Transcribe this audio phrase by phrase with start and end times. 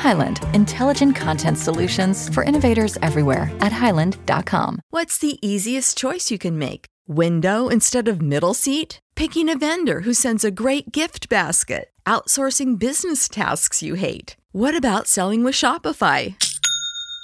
[0.00, 4.80] Highland, intelligent content solutions for innovators everywhere at highland.com.
[4.88, 6.86] What's the easiest choice you can make?
[7.06, 8.98] Window instead of middle seat?
[9.14, 11.90] Picking a vendor who sends a great gift basket?
[12.06, 14.36] Outsourcing business tasks you hate?
[14.52, 16.34] What about selling with Shopify?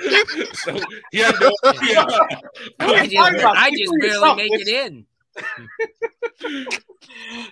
[0.54, 0.78] so
[1.10, 2.06] he had no idea.
[2.80, 5.06] I just, I just barely make it in.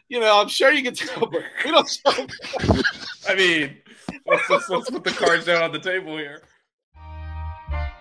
[0.09, 2.27] you know, I'm sure you can tell, but we don't show.
[3.29, 3.77] I mean,
[4.27, 6.43] let's, let's, let's put the cards down on the table here.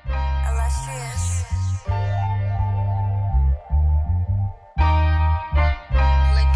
[0.08, 1.44] Illustrious.
[6.36, 6.56] Like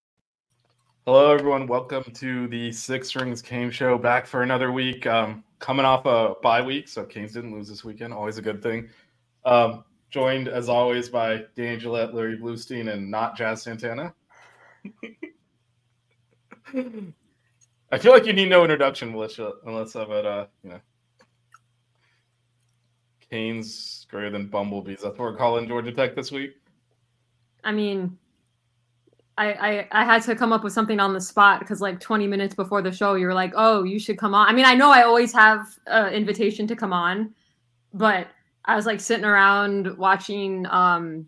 [1.07, 1.65] Hello, everyone.
[1.65, 3.97] Welcome to the Six Rings Kane Show.
[3.97, 5.07] Back for another week.
[5.07, 8.13] Um, coming off a bye week, so Canes didn't lose this weekend.
[8.13, 8.87] Always a good thing.
[9.43, 14.13] Um, joined as always by Danny Gillette, Larry Bluestein, and not Jazz Santana.
[17.91, 20.79] I feel like you need no introduction, Melissa, unless I'm at uh, you know,
[23.27, 24.99] Canes greater than bumblebees.
[25.01, 26.51] That's what we're calling Georgia Tech this week.
[27.63, 28.19] I mean,
[29.37, 32.27] I, I I had to come up with something on the spot because like 20
[32.27, 34.75] minutes before the show, you were like, "Oh, you should come on." I mean, I
[34.75, 37.33] know I always have an invitation to come on,
[37.93, 38.27] but
[38.65, 40.65] I was like sitting around watching.
[40.67, 41.27] Um,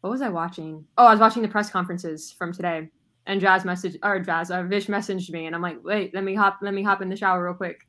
[0.00, 0.84] what was I watching?
[0.98, 2.88] Oh, I was watching the press conferences from today,
[3.26, 6.34] and Jazz message or Jazz uh, Vish messaged me, and I'm like, "Wait, let me
[6.34, 7.80] hop, let me hop in the shower real quick."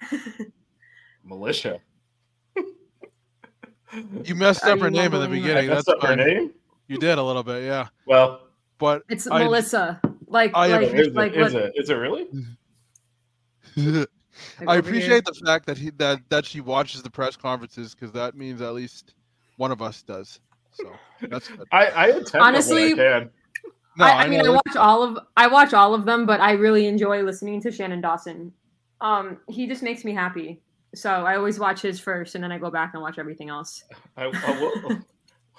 [1.24, 1.80] Militia.
[4.24, 5.66] You messed up her name in the I beginning.
[5.68, 6.52] messed That's up her name?
[6.88, 7.88] You did a little bit, yeah.
[8.06, 8.48] Well,
[8.82, 10.00] But It's I- Melissa.
[10.26, 11.72] Like, I- like, is, it, like Is it?
[11.76, 12.26] Is it really?
[14.66, 18.34] I appreciate the fact that he that that she watches the press conferences because that
[18.34, 19.14] means at least
[19.56, 20.40] one of us does.
[20.72, 20.90] So
[21.28, 21.68] that's good.
[21.70, 23.30] I, I attempt Honestly, I can.
[23.98, 26.52] No, I, I mean, I watch all of I watch all of them, but I
[26.52, 28.52] really enjoy listening to Shannon Dawson.
[29.00, 30.60] Um, he just makes me happy.
[30.92, 33.84] So I always watch his first, and then I go back and watch everything else.
[34.16, 34.98] I, I will,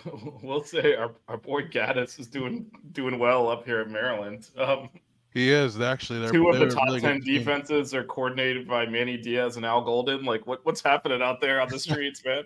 [0.41, 4.49] we'll say our, our boy Gattis is doing doing well up here in Maryland.
[4.57, 4.89] Um,
[5.33, 6.19] he is actually.
[6.19, 7.37] They're, two of they're the top really ten good team.
[7.39, 10.23] defenses are coordinated by Manny Diaz and Al Golden.
[10.23, 12.43] Like, what, what's happening out there on the streets, man?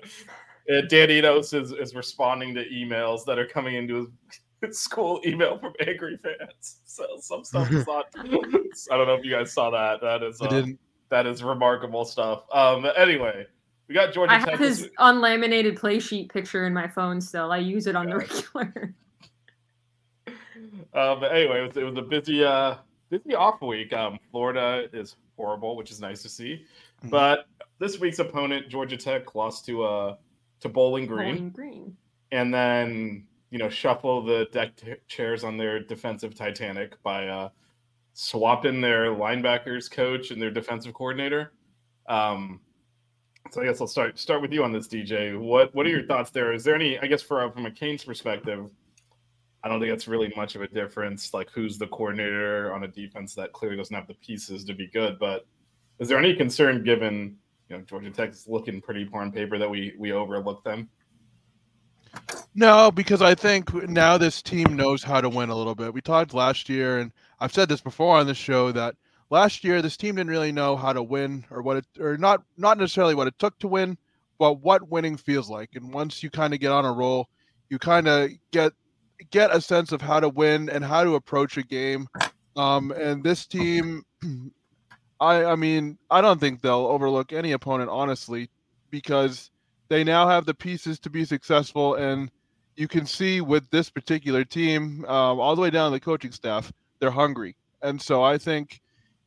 [0.70, 4.12] Uh, Dan Enos is, is responding to emails that are coming into
[4.62, 6.80] his, school email from angry fans.
[6.86, 8.06] So some stuff is not.
[8.18, 10.02] I don't know if you guys saw that.
[10.02, 10.80] That is uh, didn't.
[11.10, 12.44] that is remarkable stuff.
[12.54, 12.88] Um.
[12.96, 13.46] Anyway,
[13.88, 14.50] we got Georgia I Tech.
[14.52, 17.52] have this his unlaminated play sheet picture in my phone still.
[17.52, 18.94] I use it on the regular.
[20.28, 20.34] Um,
[21.20, 22.76] but anyway, it was, it was a busy, uh,
[23.10, 23.94] busy off week.
[23.94, 26.66] Um, Florida is horrible, which is nice to see.
[27.06, 27.10] Mhm.
[27.12, 27.46] But
[27.80, 30.16] this week's opponent, Georgia Tech, lost to uh
[30.62, 31.98] to Bowling Green, Bowling Green.
[32.32, 37.50] and then you know shuffle the deck t- chairs on their defensive Titanic by uh,
[38.14, 41.54] swapping their linebackers coach and their defensive coordinator.
[42.10, 42.60] Um,
[43.52, 45.40] so I guess I'll start start with you on this, DJ.
[45.40, 46.54] What what are your thoughts there?
[46.54, 47.00] Is there any?
[47.00, 48.70] I guess for from a Canes perspective,
[49.64, 51.34] I don't think it's really much of a difference.
[51.34, 54.88] Like who's the coordinator on a defense that clearly doesn't have the pieces to be
[54.88, 55.20] good.
[55.20, 55.46] But
[56.00, 57.38] is there any concern given
[57.70, 60.90] you know Georgia Tech is looking pretty poor on paper that we we overlook them?
[62.56, 65.94] No, because I think now this team knows how to win a little bit.
[65.94, 68.96] We talked last year, and I've said this before on the show that
[69.30, 72.44] last year this team didn't really know how to win, or what it, or not
[72.58, 73.98] not necessarily what it took to win,
[74.40, 75.70] but what winning feels like.
[75.76, 77.30] And once you kind of get on a roll,
[77.70, 78.74] you kind of get
[79.32, 82.08] get a sense of how to win and how to approach a game.
[82.56, 84.04] Um, and this team,
[85.20, 88.50] I I mean, I don't think they'll overlook any opponent, honestly,
[88.90, 89.52] because
[89.90, 92.30] they now have the pieces to be successful and
[92.76, 96.32] you can see with this particular team um, all the way down to the coaching
[96.32, 98.82] staff they're hungry and so i think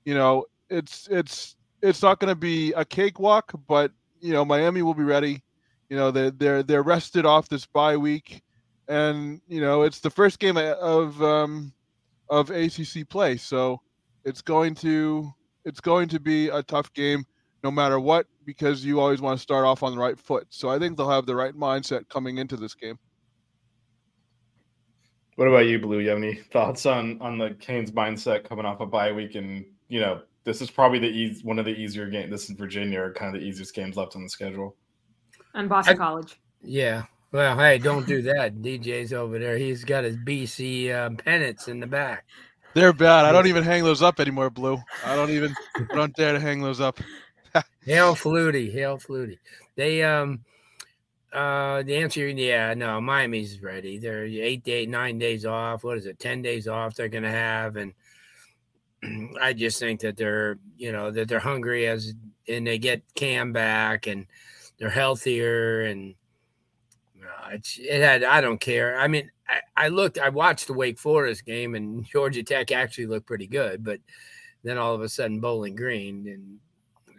[0.05, 4.83] you know it's it's it's not going to be a cakewalk but you know miami
[4.83, 5.43] will be ready
[5.89, 8.43] you know they're they're, they're rested off this bye week
[8.89, 11.73] and you know it's the first game of um,
[12.29, 13.81] of acc play so
[14.25, 15.31] it's going to
[15.65, 17.25] it's going to be a tough game
[17.63, 20.47] no matter what because you always want to start off on the right foot.
[20.51, 22.99] So I think they'll have the right mindset coming into this game.
[25.37, 26.01] What about you, Blu?
[26.01, 29.37] You have any thoughts on on the Canes mindset coming off a bye week?
[29.37, 32.31] And you know, this is probably the easy, one of the easier games.
[32.31, 34.77] This is Virginia, are kind of the easiest games left on the schedule.
[35.53, 36.41] And Boston I- College.
[36.63, 37.05] Yeah.
[37.33, 38.57] Well, hey, don't do that.
[38.57, 39.57] DJ's over there.
[39.57, 42.25] He's got his BC uh, pennants in the back.
[42.75, 43.25] They're bad.
[43.25, 44.79] I don't even hang those up anymore, Blu.
[45.05, 46.99] I don't even I don't dare to hang those up.
[47.85, 49.39] Hail Flutie, hail Flutie.
[49.77, 50.45] They um
[51.33, 53.99] uh the answer yeah, no, Miami's ready.
[53.99, 55.83] They're eight day, nine days off.
[55.83, 57.77] What is it, ten days off they're gonna have?
[57.77, 57.93] And
[59.41, 62.15] I just think that they're you know that they're hungry as
[62.49, 64.27] and they get Cam back and
[64.79, 66.15] they're healthier and
[67.23, 68.99] uh, it's, it had I don't care.
[68.99, 73.07] I mean, I, I looked, I watched the Wake Forest game and Georgia Tech actually
[73.07, 74.01] looked pretty good, but
[74.65, 76.59] then all of a sudden Bowling Green and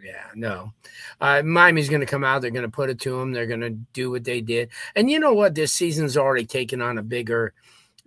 [0.04, 0.72] yeah, no.
[1.20, 2.42] Uh, Miami's going to come out.
[2.42, 3.30] They're going to put it to them.
[3.30, 4.70] They're going to do what they did.
[4.96, 5.54] And you know what?
[5.54, 7.54] This season's already taken on a bigger,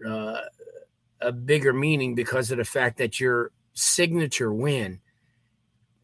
[0.06, 0.42] uh,
[1.22, 5.00] a bigger meaning because of the fact that your signature win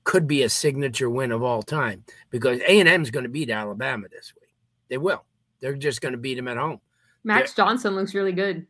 [0.04, 3.30] could be a signature win of all time because A and M is going to
[3.30, 4.50] beat Alabama this week.
[4.90, 5.24] They will.
[5.60, 6.80] They're just going to beat them at home.
[7.24, 8.66] Max Johnson looks really good.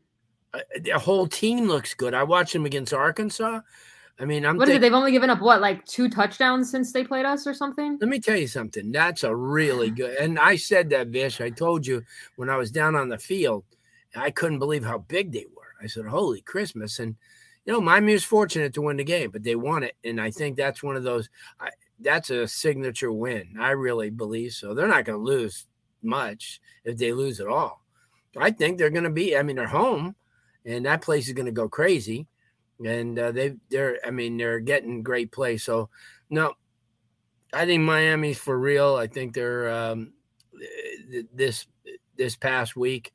[0.53, 2.13] Uh, the whole team looks good.
[2.13, 3.61] I watched them against Arkansas.
[4.19, 7.03] I mean, I'm What think- They've only given up what, like two touchdowns since they
[7.05, 7.97] played us or something?
[8.01, 8.91] Let me tell you something.
[8.91, 10.17] That's a really good.
[10.17, 11.39] And I said that, Vish.
[11.39, 12.03] I told you
[12.35, 13.63] when I was down on the field,
[14.15, 15.61] I couldn't believe how big they were.
[15.81, 17.15] I said, "Holy Christmas!" And
[17.65, 20.31] you know, Miami was fortunate to win the game, but they won it, and I
[20.31, 21.29] think that's one of those.
[21.59, 23.55] I, that's a signature win.
[23.59, 24.73] I really believe so.
[24.73, 25.67] They're not going to lose
[26.01, 27.83] much if they lose at all.
[28.35, 29.37] I think they're going to be.
[29.37, 30.15] I mean, they're home,
[30.65, 32.27] and that place is going to go crazy.
[32.83, 33.99] And uh, they, they're.
[34.05, 35.57] I mean, they're getting great play.
[35.57, 35.89] So,
[36.31, 36.53] no,
[37.53, 38.95] I think Miami's for real.
[38.95, 40.13] I think they're um,
[41.11, 41.67] th- this
[42.17, 43.11] this past week.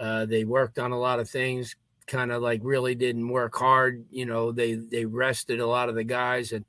[0.00, 1.76] Uh, they worked on a lot of things.
[2.12, 4.04] Kind of like really didn't work hard.
[4.10, 6.66] You know, they they rested a lot of the guys, and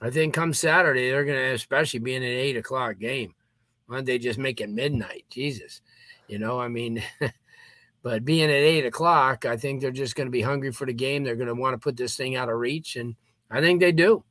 [0.00, 3.34] I think come Saturday they're going to, especially being an eight o'clock game.
[3.86, 5.24] Why don't they just make it midnight?
[5.28, 5.80] Jesus,
[6.28, 7.02] you know, I mean.
[8.02, 10.92] But being at eight o'clock, I think they're just going to be hungry for the
[10.94, 11.22] game.
[11.22, 13.14] They're going to want to put this thing out of reach, and
[13.50, 14.24] I think they do.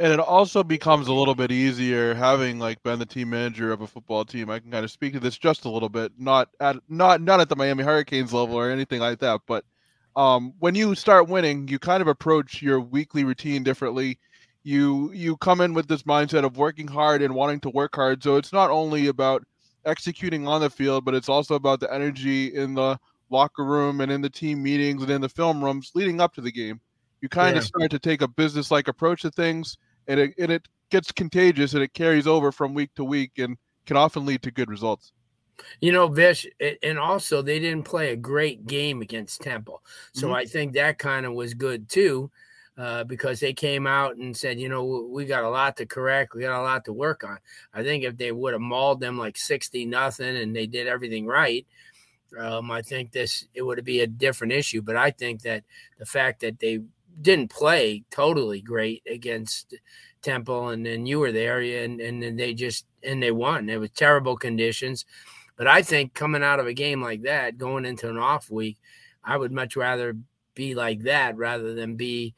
[0.00, 3.82] And it also becomes a little bit easier having like been the team manager of
[3.82, 4.48] a football team.
[4.48, 7.38] I can kind of speak to this just a little bit, not at not not
[7.38, 9.62] at the Miami Hurricanes level or anything like that, but
[10.16, 14.18] um, when you start winning, you kind of approach your weekly routine differently.
[14.62, 18.22] You you come in with this mindset of working hard and wanting to work hard.
[18.22, 19.44] So it's not only about
[19.84, 24.10] executing on the field, but it's also about the energy in the locker room and
[24.10, 26.80] in the team meetings and in the film rooms leading up to the game.
[27.20, 29.76] You kind of start to take a business like approach to things
[30.10, 33.56] and it, and it gets contagious and it carries over from week to week and
[33.86, 35.12] can often lead to good results.
[35.80, 36.46] You know, Vish,
[36.82, 39.82] and also they didn't play a great game against Temple.
[40.12, 40.34] So Mhm.
[40.34, 42.30] I think that kind of was good too,
[42.76, 46.34] uh, because they came out and said, you know, we got a lot to correct.
[46.34, 47.38] We got a lot to work on.
[47.72, 51.26] I think if they would have mauled them like 60 nothing and they did everything
[51.26, 51.66] right,
[52.38, 54.82] um, I think this it would be a different issue.
[54.82, 55.62] But I think that
[55.98, 56.80] the fact that they
[57.20, 59.74] didn't play totally great against
[60.22, 63.68] Temple, and then you were there, and and then they just and they won.
[63.68, 65.06] It was terrible conditions,
[65.56, 68.78] but I think coming out of a game like that, going into an off week,
[69.24, 70.16] I would much rather
[70.54, 72.34] be like that rather than be,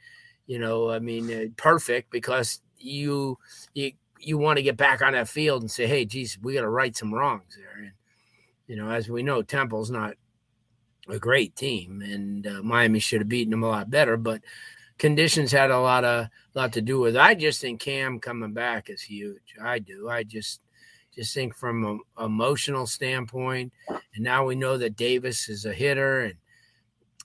[0.47, 3.38] you know, I mean, uh, perfect because you
[3.75, 6.61] you you want to get back on that field and say, hey, geez, we got
[6.61, 7.85] to right some wrongs there.
[7.85, 7.93] And
[8.69, 10.14] you know, as we know, Temple's not
[11.09, 14.42] a great team, and uh, Miami should have beaten them a lot better, but
[14.99, 17.16] conditions had a lot of lot to do with.
[17.16, 17.21] it.
[17.21, 19.56] I just think Cam coming back is huge.
[19.61, 20.09] I do.
[20.09, 20.61] I just
[21.14, 26.21] just think from an emotional standpoint, and now we know that Davis is a hitter,
[26.21, 26.35] and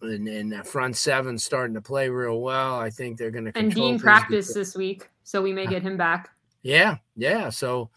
[0.02, 2.80] and, and that front seven starting to play real well.
[2.80, 5.98] I think they're going to And Dean practiced this week, so we may get him
[5.98, 6.30] back.
[6.64, 7.50] yeah, yeah.
[7.50, 7.90] So,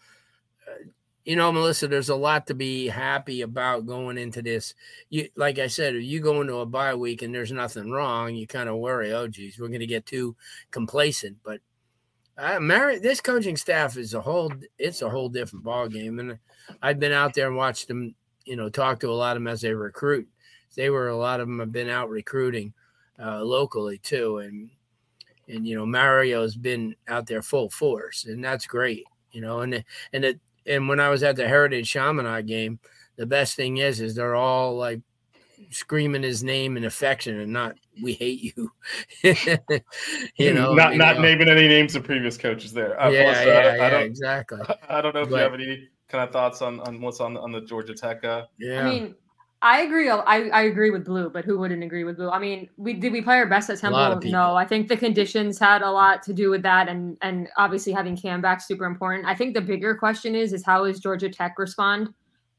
[1.25, 4.73] you know, Melissa, there's a lot to be happy about going into this.
[5.09, 8.35] You, like I said, if you go into a bye week and there's nothing wrong,
[8.35, 10.35] you kind of worry, oh, geez, we're going to get too
[10.71, 11.37] complacent.
[11.43, 11.61] But
[12.37, 16.19] uh, Mary, this coaching staff is a whole, it's a whole different ball game.
[16.19, 16.39] And
[16.81, 19.47] I've been out there and watched them, you know, talk to a lot of them
[19.47, 20.27] as they recruit.
[20.75, 22.73] They were a lot of them have been out recruiting
[23.21, 24.69] uh, locally too, and
[25.47, 29.03] and you know Mario's been out there full force, and that's great.
[29.31, 32.79] You know, and and it and when I was at the Heritage Chaminade game,
[33.15, 35.01] the best thing is is they're all like
[35.69, 38.71] screaming his name in affection and not "we hate you."
[40.37, 41.21] you know, not you not know.
[41.21, 42.99] naming any names of previous coaches there.
[43.01, 44.59] Uh, Yeah, Melissa, yeah, I, yeah, I don't exactly.
[44.89, 47.37] I don't know if But- you have any kind of thoughts on on what's on
[47.37, 48.23] on the Georgia Tech.
[48.23, 48.81] Uh, Yeah.
[48.81, 49.15] I mean,
[49.63, 50.09] I agree.
[50.09, 52.31] I, I agree with Blu, but who wouldn't agree with Blu?
[52.31, 53.99] I mean, we did we play our best at Temple?
[54.31, 57.93] No, I think the conditions had a lot to do with that, and and obviously
[57.93, 59.27] having Cam back super important.
[59.27, 62.09] I think the bigger question is is how is Georgia Tech respond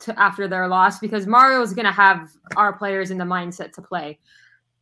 [0.02, 3.72] to after their loss because Mario is going to have our players in the mindset
[3.72, 4.18] to play.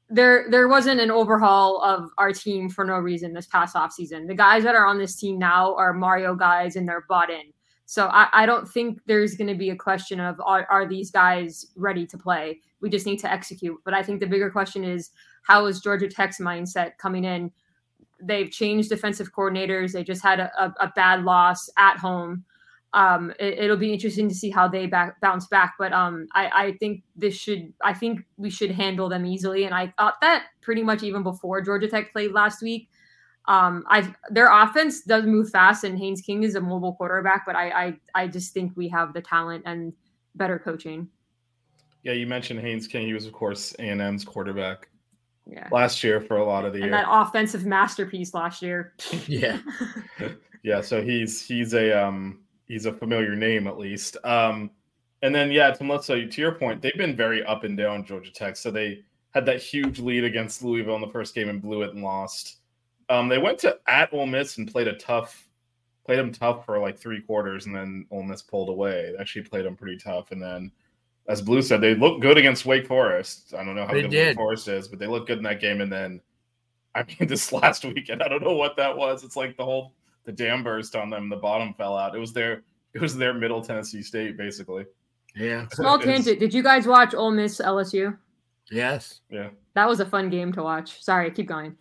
[0.09, 4.27] There, there wasn't an overhaul of our team for no reason this past off season.
[4.27, 7.53] The guys that are on this team now are Mario guys and they're bought in.
[7.91, 11.11] So I, I don't think there's going to be a question of are, are these
[11.11, 12.61] guys ready to play?
[12.81, 13.77] We just need to execute.
[13.85, 15.11] But I think the bigger question is
[15.43, 17.51] how is Georgia Tech's mindset coming in?
[18.23, 19.91] They've changed defensive coordinators.
[19.91, 22.45] They just had a, a, a bad loss at home.
[22.93, 25.75] Um, it, will be interesting to see how they back, bounce back.
[25.77, 27.73] But um, I, I think this should.
[27.83, 29.65] I think we should handle them easily.
[29.65, 32.89] And I thought that pretty much even before Georgia Tech played last week.
[33.47, 37.57] Um, I their offense does move fast, and Haynes King is a mobile quarterback, but
[37.57, 39.93] I, I I just think we have the talent and
[40.37, 41.09] better coaching.
[42.03, 43.07] yeah, you mentioned Haynes King.
[43.07, 44.89] He was of course A and M's quarterback
[45.47, 46.91] Yeah, last year for a lot of the and year.
[46.93, 48.95] that offensive masterpiece last year.
[49.27, 49.59] yeah.
[50.63, 54.17] yeah, so he's he's a um he's a familiar name at least.
[54.25, 54.71] Um
[55.23, 58.33] and then yeah, to Melissa, to your point, they've been very up and down Georgia
[58.33, 58.57] Tech.
[58.57, 61.93] So they had that huge lead against Louisville in the first game and blew it
[61.95, 62.60] and lost.
[63.11, 65.49] Um, they went to at Ole Miss and played a tough,
[66.07, 69.13] played them tough for like three quarters, and then Ole Miss pulled away.
[69.13, 70.71] They actually played them pretty tough, and then,
[71.29, 73.53] as Blu said, they looked good against Wake Forest.
[73.53, 74.29] I don't know how They good did.
[74.29, 75.81] Wake Forest is, but they looked good in that game.
[75.81, 76.21] And then,
[76.95, 79.25] I mean, this last weekend, I don't know what that was.
[79.25, 79.93] It's like the whole
[80.25, 81.29] the dam burst on them.
[81.29, 82.15] The bottom fell out.
[82.15, 82.63] It was their
[82.95, 84.85] it was their Middle Tennessee State basically.
[85.35, 85.67] Yeah.
[85.73, 86.39] Small It's- tangent.
[86.41, 88.17] Did you guys watch Ole Miss LSU?
[88.71, 89.21] Yes.
[89.31, 89.49] Yeah.
[89.75, 91.03] That was a fun game to watch.
[91.03, 91.77] Sorry, keep going.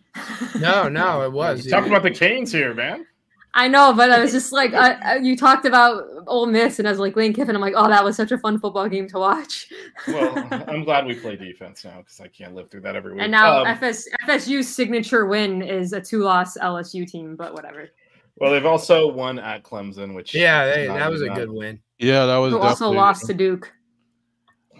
[0.58, 1.66] No, no, it was.
[1.66, 3.06] Talking about the Canes here, man.
[3.52, 6.86] I know, but I was just like, I, I- you talked about Ole Miss, and
[6.86, 7.54] I was like Lane Kiffin.
[7.56, 9.68] I'm like, oh, that was such a fun football game to watch.
[10.06, 13.22] Well, I'm glad we play defense now because I can't live through that every week.
[13.22, 17.88] and now Um, FS, FSU's signature win is a two-loss LSU team, but whatever.
[18.36, 21.80] well, they've also won at Clemson, which Yeah, is they, that was a good win.
[21.98, 23.72] Yeah, that was Who also lost to Duke.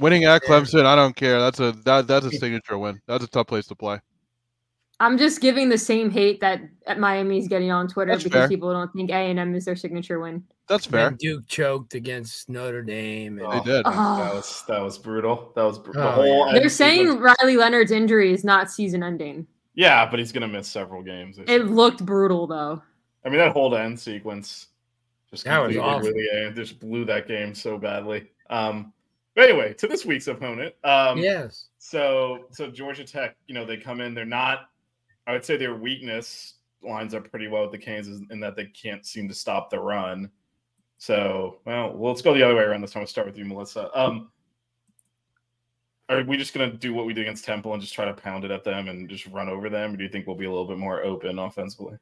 [0.00, 0.84] Winning at Clemson.
[0.84, 1.38] I don't care.
[1.40, 3.00] That's a that that's a signature win.
[3.06, 4.00] That's a tough place to play.
[5.02, 6.60] I'm just giving the same hate that
[6.98, 8.48] Miami's getting on Twitter That's because fair.
[8.48, 10.44] people don't think A and M is their signature win.
[10.68, 11.06] That's fair.
[11.08, 13.38] And Duke choked against Notre Dame.
[13.38, 13.84] And, Oh, did.
[13.86, 14.34] That Oh.
[14.34, 15.52] was that was brutal.
[15.56, 16.46] That was br- the Oh, whole.
[16.52, 16.58] yeah.
[16.58, 19.46] They're saying sequence- Riley Leonard's injury is not season-ending.
[19.74, 21.38] yeah, but he's gonna miss several games.
[21.38, 21.64] It year.
[21.64, 22.82] looked brutal though.
[23.24, 24.66] I mean, that whole end sequence
[25.30, 26.10] just That was completely awful.
[26.10, 28.30] really just blew that game so badly.
[28.50, 28.92] Um,
[29.34, 30.74] but anyway, to this week's opponent.
[30.84, 31.68] Um, yes.
[31.78, 34.14] So so Georgia Tech, you know, they come in.
[34.14, 34.70] They're not.
[35.26, 38.66] I would say their weakness lines up pretty well with the Canes in that they
[38.66, 40.30] can't seem to stop the run.
[40.98, 43.00] So, well, let's go the other way around this time.
[43.00, 43.90] We'll start with you, Melissa.
[43.98, 44.30] Um,
[46.10, 48.44] are we just gonna do what we did against Temple and just try to pound
[48.44, 50.50] it at them and just run over them, or do you think we'll be a
[50.50, 51.96] little bit more open offensively?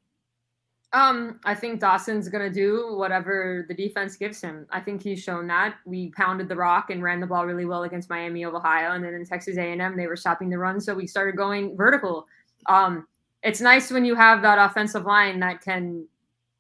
[0.94, 4.66] Um, I think Dawson's gonna do whatever the defense gives him.
[4.70, 5.76] I think he's shown that.
[5.84, 9.04] We pounded the rock and ran the ball really well against Miami of Ohio, and
[9.04, 12.26] then in Texas A&M they were stopping the run, so we started going vertical.
[12.66, 13.06] Um,
[13.42, 16.06] it's nice when you have that offensive line that can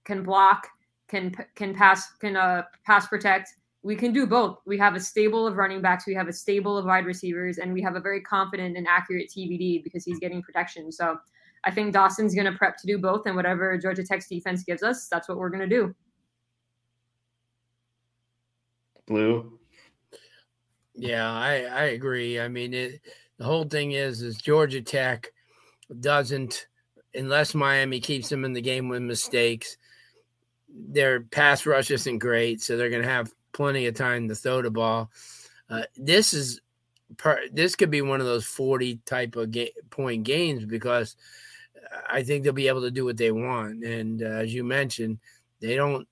[0.04, 0.68] can block,
[1.08, 3.54] can can pass, can uh pass protect.
[3.82, 4.60] We can do both.
[4.66, 7.72] We have a stable of running backs, we have a stable of wide receivers, and
[7.72, 10.92] we have a very confident and accurate TVD because he's getting protection.
[10.92, 11.18] So
[11.64, 14.82] I think Dawson's going to prep to do both, and whatever Georgia Tech's defense gives
[14.82, 15.94] us, that's what we're going to do.
[19.06, 19.58] Blu.
[20.94, 22.40] Yeah, I I agree.
[22.40, 23.00] I mean, it,
[23.38, 25.32] the whole thing is is Georgia Tech
[26.00, 26.66] doesn't
[27.14, 29.76] unless Miami keeps them in the game with mistakes.
[30.68, 34.60] Their pass rush isn't great, so they're going to have plenty of time to throw
[34.60, 35.10] the ball.
[35.70, 36.60] Uh, this is
[37.16, 37.40] part.
[37.52, 41.16] This could be one of those forty type of ga- point games because
[42.08, 43.84] I think they'll be able to do what they want.
[43.84, 45.18] And uh, as you mentioned,
[45.60, 46.06] they don't.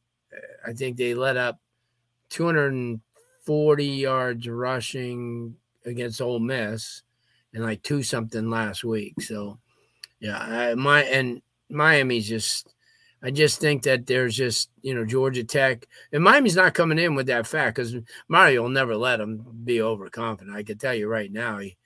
[0.67, 1.61] I think they let up
[2.31, 7.03] 240 yards rushing against Ole Miss,
[7.55, 9.21] and like two something last week.
[9.21, 9.59] So,
[10.21, 12.73] yeah, I, my and Miami's just.
[13.23, 17.15] I just think that there's just you know Georgia Tech and Miami's not coming in
[17.15, 17.97] with that fact because
[18.29, 20.55] Mario will never let them be overconfident.
[20.55, 21.77] I can tell you right now, he,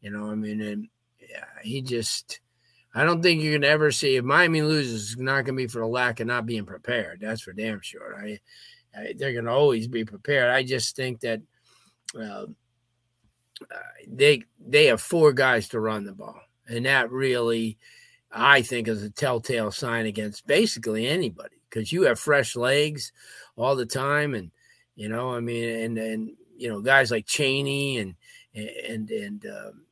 [0.00, 0.88] you know, I mean, and
[1.20, 2.40] yeah, he just
[2.94, 5.12] I don't think going to ever see if Miami loses.
[5.12, 7.20] It's not going to be for the lack of not being prepared.
[7.20, 8.16] That's for damn sure.
[8.18, 8.38] I,
[8.96, 10.50] I they're going to always be prepared.
[10.50, 11.40] I just think that
[12.18, 12.46] uh,
[14.06, 17.78] they they have four guys to run the ball, and that really,
[18.32, 23.12] I think, is a telltale sign against basically anybody because you have fresh legs
[23.56, 24.50] all the time, and
[24.96, 28.14] you know, I mean, and and you know, guys like Chaney and
[28.54, 29.82] and and um,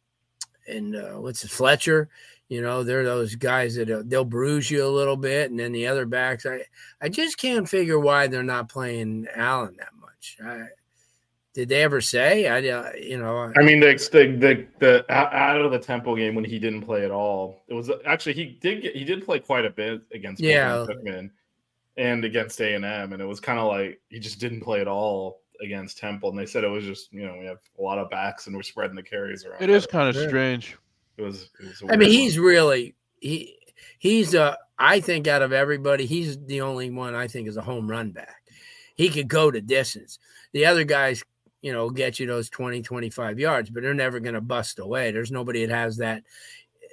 [0.67, 2.09] and uh, what's it, Fletcher
[2.49, 5.73] you know, they're those guys that uh, they'll bruise you a little bit, and then
[5.73, 6.47] the other backs.
[6.47, 6.63] I
[7.01, 10.37] I just can't figure why they're not playing Allen that much.
[10.45, 10.67] I,
[11.57, 12.47] did they ever say?
[12.47, 13.53] I uh, you know.
[13.57, 17.05] I mean, the, the the the out of the Temple game when he didn't play
[17.05, 20.43] at all, it was actually he did get, he did play quite a bit against
[20.43, 21.31] yeah Cookman
[21.97, 24.83] and against A and M, and it was kind of like he just didn't play
[24.83, 27.83] at all against Temple, and they said it was just you know we have a
[27.83, 29.63] lot of backs and we're spreading the carries around.
[29.63, 30.77] It is kind of strange.
[31.17, 31.51] It was.
[31.61, 33.59] It was I mean, he's really he
[33.99, 37.63] he's uh I think out of everybody, he's the only one I think is a
[37.63, 38.37] home run back.
[38.95, 40.19] He could go to distance.
[40.53, 41.23] The other guys,
[41.63, 45.11] you know, get you those 20, 25 yards, but they're never going to bust away.
[45.11, 46.23] There's nobody that has that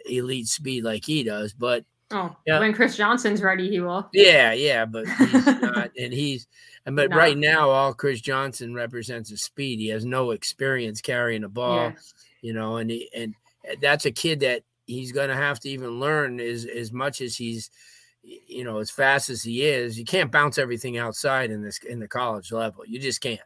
[0.09, 1.53] elite speed like he does.
[1.53, 2.59] But oh, yeah.
[2.59, 4.09] when Chris Johnson's ready, he will.
[4.13, 6.47] Yeah, yeah, but he's not, and he's.
[6.86, 7.17] But no.
[7.17, 9.79] right now, all Chris Johnson represents is speed.
[9.79, 11.91] He has no experience carrying a ball, yeah.
[12.41, 13.33] you know, and he and
[13.82, 17.36] that's a kid that he's going to have to even learn as as much as
[17.36, 17.69] he's
[18.21, 19.97] you know as fast as he is.
[19.97, 22.86] You can't bounce everything outside in this in the college level.
[22.86, 23.39] You just can't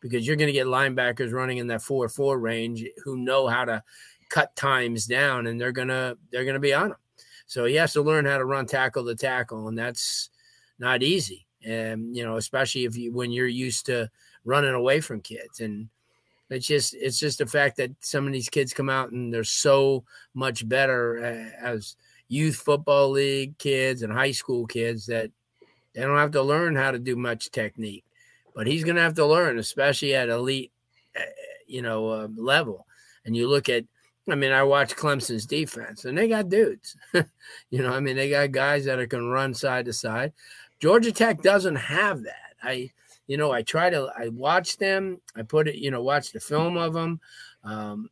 [0.00, 3.82] because you're going to get linebackers running in that 4-4 range who know how to
[4.30, 6.96] cut times down and they're going to they're going to be on him
[7.46, 10.30] so he has to learn how to run tackle to tackle and that's
[10.78, 11.46] not easy.
[11.64, 14.10] And you know especially if you when you're used to
[14.44, 15.60] running away from kids.
[15.60, 15.88] And
[16.52, 19.44] it's just it's just the fact that some of these kids come out and they're
[19.44, 21.18] so much better
[21.60, 21.96] as
[22.28, 25.30] youth football league kids and high school kids that
[25.94, 28.04] they don't have to learn how to do much technique.
[28.54, 30.72] But he's going to have to learn, especially at elite,
[31.14, 31.24] eh,
[31.66, 32.86] you know, uh, level.
[33.24, 33.84] And you look at,
[34.28, 36.96] I mean, I watch Clemson's defense, and they got dudes.
[37.70, 40.32] you know, I mean, they got guys that are can run side to side.
[40.80, 42.54] Georgia Tech doesn't have that.
[42.62, 42.90] I
[43.32, 46.38] you know, I try to, I watch them, I put it, you know, watch the
[46.38, 47.18] film of them
[47.64, 48.10] um,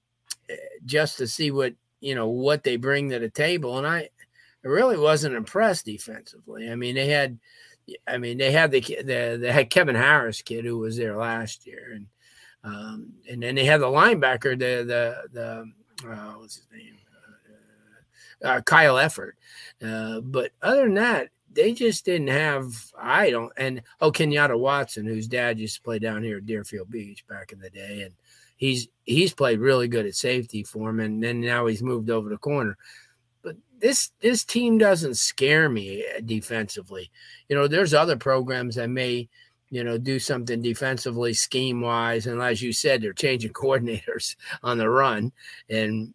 [0.48, 0.56] eh,
[0.86, 3.76] just to see what, you know, what they bring to the table.
[3.76, 4.08] And I,
[4.64, 6.70] I really wasn't impressed defensively.
[6.70, 7.38] I mean, they had,
[8.08, 11.66] I mean, they had the, the they had Kevin Harris kid who was there last
[11.66, 12.06] year, and
[12.64, 16.96] um, and then they had the linebacker, the the the uh, what's his name,
[18.42, 19.32] uh, uh, Kyle Efford.
[19.84, 25.06] Uh, but other than that, they just didn't have I don't and oh Kenyatta Watson,
[25.06, 28.14] whose dad used to play down here at Deerfield Beach back in the day, and
[28.56, 32.28] he's he's played really good at safety for him, and then now he's moved over
[32.28, 32.76] the corner.
[33.42, 37.10] But this this team doesn't scare me uh, defensively.
[37.48, 39.28] You know, there's other programs that may
[39.70, 44.78] you know do something defensively scheme wise, and as you said, they're changing coordinators on
[44.78, 45.32] the run,
[45.68, 46.14] and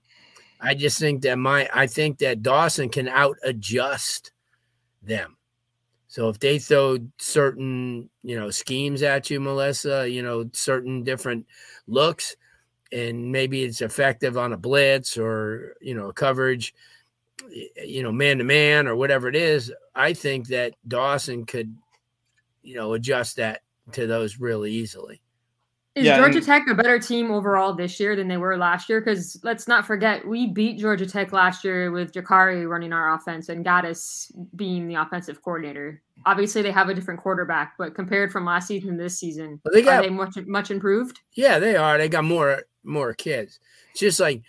[0.61, 4.31] I just think that my I think that Dawson can out adjust
[5.05, 5.37] them.
[6.07, 11.45] So if they throw certain, you know, schemes at you, Melissa, you know, certain different
[11.87, 12.35] looks,
[12.91, 16.73] and maybe it's effective on a blitz or you know coverage,
[17.83, 21.75] you know, man to man or whatever it is, I think that Dawson could,
[22.61, 23.61] you know, adjust that
[23.93, 25.21] to those really easily.
[25.95, 28.89] Is Yeah, Georgia and- Tech a better team overall this year than they were last
[28.89, 28.99] year?
[28.99, 33.47] Because let's not forget, we beat Georgia Tech last year with Jacurri running our offense
[33.47, 36.01] and Gattis being the offensive coordinator.
[36.25, 39.73] Obviously, they have a different quarterback, but compared from last season to this season, Well,
[39.73, 41.21] they are got- they much much improved?
[41.33, 41.97] Yeah, they are.
[41.97, 43.59] They got more more kids.
[43.91, 44.43] It's just like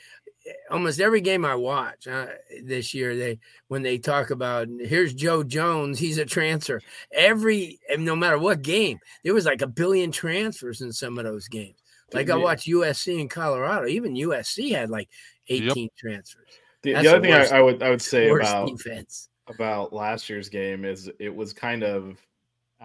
[0.71, 2.27] almost every game I watch uh,
[2.63, 6.81] this year, they when they talk about here's Joe Jones, he's a transfer.
[7.13, 11.49] Every no matter what game, there was like a billion transfers in some of those
[11.49, 11.79] games.
[12.13, 13.87] Like I watched USC in Colorado.
[13.87, 15.09] Even USC had like
[15.49, 16.49] 18 transfers.
[16.83, 19.29] The, the other the thing I, worst- I would I would say about defense.
[19.49, 22.17] about last year's game is it was kind of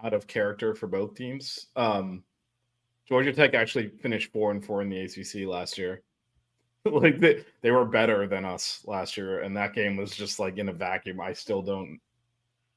[0.04, 1.68] out of character for both teams.
[1.76, 2.24] Um,
[3.08, 6.02] Georgia Tech actually finished four and four in the ACC last year.
[6.92, 10.58] like they, they were better than us last year, and that game was just like
[10.58, 11.20] in a vacuum.
[11.22, 12.00] I still don't.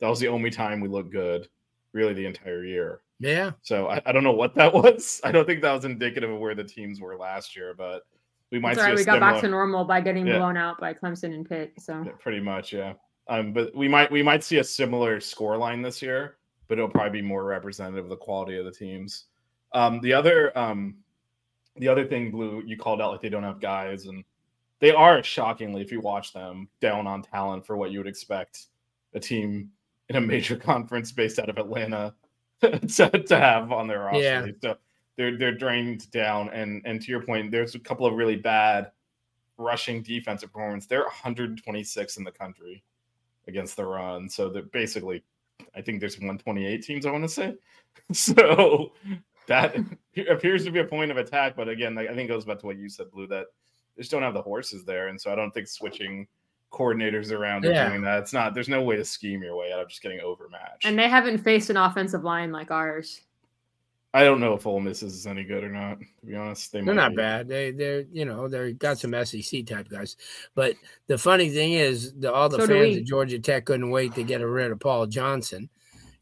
[0.00, 1.48] That was the only time we looked good,
[1.92, 3.00] really, the entire year.
[3.20, 3.52] Yeah.
[3.62, 5.20] So I, I don't know what that was.
[5.24, 8.02] I don't think that was indicative of where the teams were last year, but
[8.50, 8.98] we might It's see all right.
[8.98, 10.38] a We got back to normal by getting Yeah.
[10.38, 11.72] blown out by Clemson and Pitt.
[11.78, 12.94] So Yeah, pretty much, yeah.
[13.28, 16.36] Um, but we might we might see a similar score line this year,
[16.68, 19.26] but it'll probably be more representative of the quality of the teams.
[19.72, 20.96] Um, the other um,
[21.76, 24.24] the other thing, Blu, you called out like they don't have guys, and
[24.80, 28.66] they are shockingly, if you watch them, down on talent for what you would expect
[29.14, 29.70] a team
[30.08, 32.14] in a major conference based out of Atlanta
[32.60, 32.78] to,
[33.10, 34.20] to have on their roster.
[34.20, 34.46] Yeah.
[34.62, 34.76] So
[35.16, 38.90] they're they're drained down, and and to your point, there's a couple of really bad
[39.56, 40.86] rushing defensive performance.
[40.86, 42.82] They're 126 in the country
[43.46, 44.28] against the run.
[44.28, 45.22] So they're basically,
[45.76, 47.54] I think there's 128 teams, I want to say.
[48.12, 48.92] So
[49.46, 49.76] that
[50.30, 51.56] appears to be a point of attack.
[51.56, 53.46] But again, I think it goes back to what you said, Blu, that
[53.96, 55.08] they just don't have the horses there.
[55.08, 56.26] And so I don't think switching
[56.72, 57.88] coordinators around or Yeah.
[57.88, 60.20] doing that, it's not, there's no way to scheme your way out of just getting
[60.20, 60.84] overmatched.
[60.86, 63.20] and they haven't faced an offensive line like ours.
[64.12, 66.70] I don't know if Ole Miss is any good or not, to be honest.
[66.70, 67.16] They They're might not be.
[67.16, 67.48] bad.
[67.48, 70.16] They they're you know they're got some SEC type guys,
[70.54, 70.76] but
[71.08, 72.98] the funny thing is the, all the So fans we.
[73.00, 75.68] of Georgia Tech couldn't wait to get rid of Paul Johnson,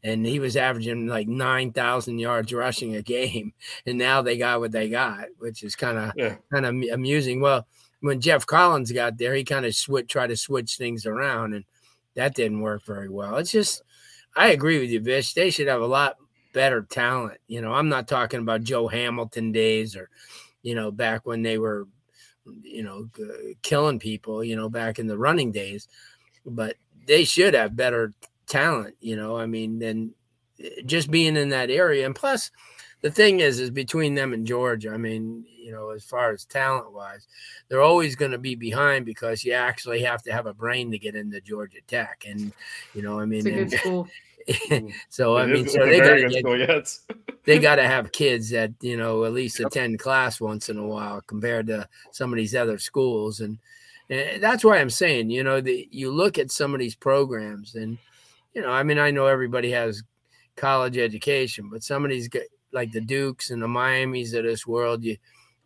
[0.03, 3.53] and he was averaging like nine thousand yards rushing a game,
[3.85, 6.35] and now they got what they got, which is kind of Yeah.
[6.51, 7.41] kind of amusing.
[7.41, 7.67] Well,
[8.01, 11.65] when Geoff Collins got there, he kind of switch tried to switch things around, and
[12.15, 13.37] that didn't work very well.
[13.37, 13.81] It's just
[14.35, 15.33] I agree with you, Vish.
[15.33, 16.17] They should have a lot
[16.53, 17.39] better talent.
[17.47, 20.09] You know, I'm not talking about Joe Hamilton days or,
[20.61, 21.87] you know, back when they were,
[22.61, 23.09] you know,
[23.61, 25.87] killing people, you know, back in the running days,
[26.45, 26.75] but
[27.07, 28.13] they should have better
[28.53, 29.37] talent, you know.
[29.37, 30.13] I mean, than
[30.59, 32.05] eh, just being in that area.
[32.05, 32.51] And plus,
[33.01, 36.45] the thing is, is between them and Georgia, I mean, you know, as far as
[36.45, 37.27] talent wise,
[37.67, 40.99] they're always going to be behind because you actually have to have a brain to
[40.99, 42.25] get into Georgia Tech.
[42.27, 42.53] And,
[42.93, 44.07] you know, I mean, It's a good and- school.
[45.09, 47.01] so I mean, so they got good school, yes.
[47.45, 50.85] they got to have kids that you know at least attend class once in a
[50.85, 53.57] while compared to some of these other schools, and,
[54.09, 57.75] and that's why I'm saying, you know, the, you look at some of these programs,
[57.75, 57.97] and
[58.53, 60.03] you know, I mean, I know everybody has
[60.55, 62.29] college education, but some of these
[62.71, 65.17] like the Dukes and the Miamis of this world, you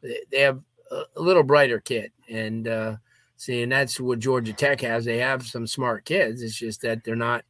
[0.02, 0.60] they- they have
[0.92, 2.96] a, a little brighter kid, and uh,
[3.38, 5.06] see, and that's what Georgia Tech has.
[5.06, 6.42] They have some smart kids.
[6.42, 7.44] It's just that they're not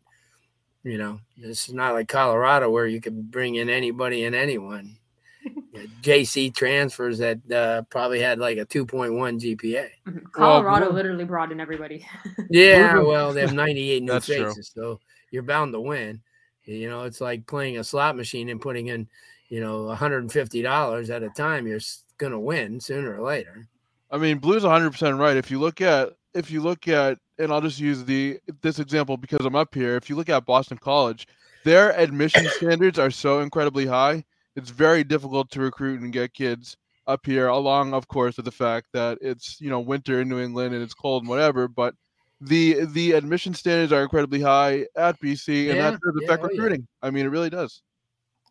[0.83, 4.97] you know, it's not like Colorado where you can bring in anybody and anyone.
[6.01, 9.89] JC transfers that uh, probably had like a 2.1 GPA.
[10.31, 12.07] Colorado Blu- literally brought in everybody.
[12.49, 14.99] Yeah, well, they have 98 new That's faces, so
[15.31, 16.21] you're bound to win.
[16.63, 19.07] You know, it's like playing a slot machine and putting in,
[19.49, 21.65] you know, $150 at a time.
[21.65, 21.79] You're
[22.17, 23.67] going to win sooner or later.
[24.11, 25.37] I mean, Blu's 100% right.
[25.37, 29.17] If you look at if you look at and I'll just use the this example
[29.17, 29.95] because I'm up here.
[29.95, 31.27] If you look at Boston College,
[31.63, 34.23] their admission standards are so incredibly high.
[34.55, 38.51] It's very difficult to recruit and get kids up here along of course with the
[38.51, 41.95] fact that it's, you know, winter in New England and it's cold and whatever, but
[42.39, 46.49] the the admission standards are incredibly high at BC and Yeah, that does affect oh,
[46.51, 46.61] yeah.
[46.61, 46.87] recruiting.
[47.01, 47.81] I mean, it really does.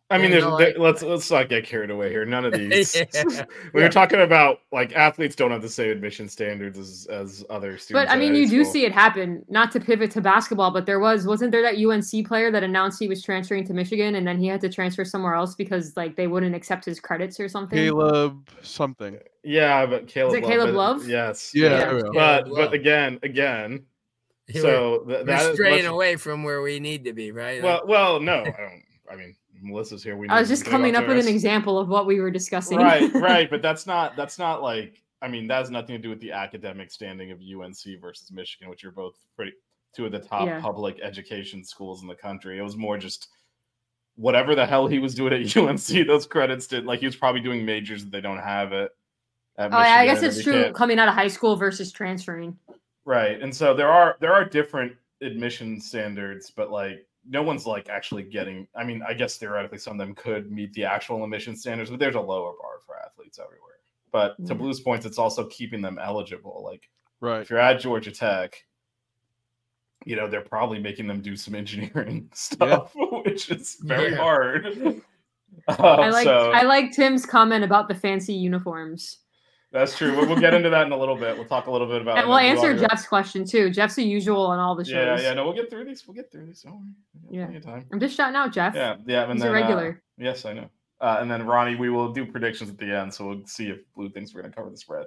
[0.09, 2.23] I mean, there's, there- let's let's not get carried away here.
[2.23, 2.95] None of these.
[2.95, 3.03] Yeah.
[3.13, 3.45] when Yeah.
[3.73, 7.91] you're talking about like athletes, don't have the same admission standards as as other students.
[8.09, 8.71] But I mean, high you do school.
[8.73, 9.43] see it happen.
[9.49, 12.99] Not to pivot to basketball, but there was wasn't there that UNC player that announced
[12.99, 16.15] he was transferring to Michigan, and then he had to transfer somewhere else because like
[16.15, 17.77] they wouldn't accept his credits or something.
[17.77, 19.17] Caleb something.
[19.43, 20.33] Yeah, but Caleb.
[20.35, 21.09] Is it Caleb but- Love?
[21.09, 21.51] Yes.
[21.53, 21.77] Yeah, Yeah.
[21.79, 22.13] there we go.
[22.13, 23.83] But Caleb but again, again,
[24.53, 27.61] So th- We're that is straying much- away from where we need to be, right?
[27.61, 28.83] Well, well, no, I don't.
[29.11, 30.15] I mean, Melissa's here.
[30.17, 32.77] We I was just coming up with an example of what we were discussing.
[32.79, 36.09] right, right, but that's not that's not like I mean that has nothing to do
[36.09, 39.53] with the academic standing of UNC versus Michigan, which are both pretty
[39.95, 40.59] two of the top Yeah.
[40.61, 42.59] public education schools in the country.
[42.59, 43.29] It was more just
[44.15, 46.07] whatever the hell he was doing at UNC.
[46.07, 48.91] Those credits did like he was probably doing majors that they don't have it.
[49.57, 52.57] At Oh, yeah, I guess it's true can't- coming out of high school versus transferring.
[53.05, 53.41] Right.
[53.41, 58.23] And so there are there are different admission standards, but like no one's like actually
[58.23, 61.89] getting I mean, I guess theoretically some of them could meet the actual admission standards,
[61.89, 63.63] but there's a lower bar for athletes everywhere.
[64.11, 64.57] But to Yeah.
[64.59, 66.61] Blues points, it's also keeping them eligible.
[66.63, 67.41] Like Right.
[67.41, 68.63] if you're at Georgia Tech,
[70.05, 74.17] you know, they're probably making them do some engineering stuff, which is very Yeah.
[74.17, 74.65] hard.
[75.67, 79.19] I Uh, like so I like Tim's comment about the fancy uniforms.
[79.71, 80.15] That's true.
[80.15, 81.35] We'll, we'll get into that in a little bit.
[81.35, 83.69] We'll talk a little bit about And we'll answer We'll- Jeff's question too.
[83.69, 85.21] Jeff's a usual on all the shows.
[85.21, 86.07] Yeah, yeah, no, we'll get through these.
[86.07, 86.61] We'll get through these.
[86.61, 86.91] Don't worry.
[87.29, 87.45] Yeah.
[87.45, 87.85] plenty time.
[87.91, 88.73] I'm just shouting out Jeff.
[88.75, 90.01] Yeah, yeah, and He's then a uh, regular.
[90.17, 90.69] yes, I know.
[91.01, 93.79] Uh, and then Ronnie, we will do predictions at the end, so we'll see if
[93.95, 95.05] Blu thinks we're going to cover the spread.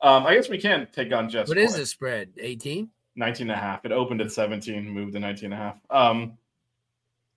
[0.00, 1.48] Um, I guess we can take on Jeff's.
[1.48, 1.80] what is point.
[1.80, 2.28] the spread?
[2.38, 2.88] 18?
[3.16, 3.84] 19 and a half.
[3.84, 5.78] It opened at 17, moved to 19 and a half.
[5.90, 6.38] Um,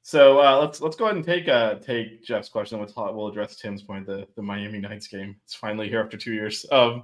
[0.09, 2.79] so uh, let's let's go ahead and take uh take Jeff's question.
[2.79, 4.07] We'll talk, we'll address Tim's point.
[4.07, 5.35] The the Miami Nights game.
[5.45, 6.65] It's finally here after two years.
[6.71, 7.03] Um,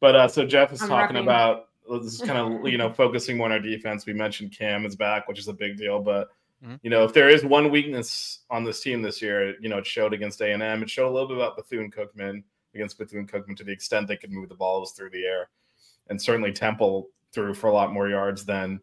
[0.00, 1.22] but uh, so Jeff is I'm talking repping.
[1.22, 4.04] about this is kind of you know focusing more on our defense.
[4.04, 6.00] We mentioned Cam is back, which is a big deal.
[6.00, 6.28] But
[6.66, 6.80] Mhm.
[6.82, 9.86] you know if there is one weakness on this team this year, you know it
[9.86, 10.82] showed against A and M.
[10.82, 12.42] It showed a little bit about Bethune Cookman
[12.74, 15.50] against Bethune Cookman to the extent they could move the balls through the air,
[16.08, 18.80] and certainly Temple threw for a lot more yards than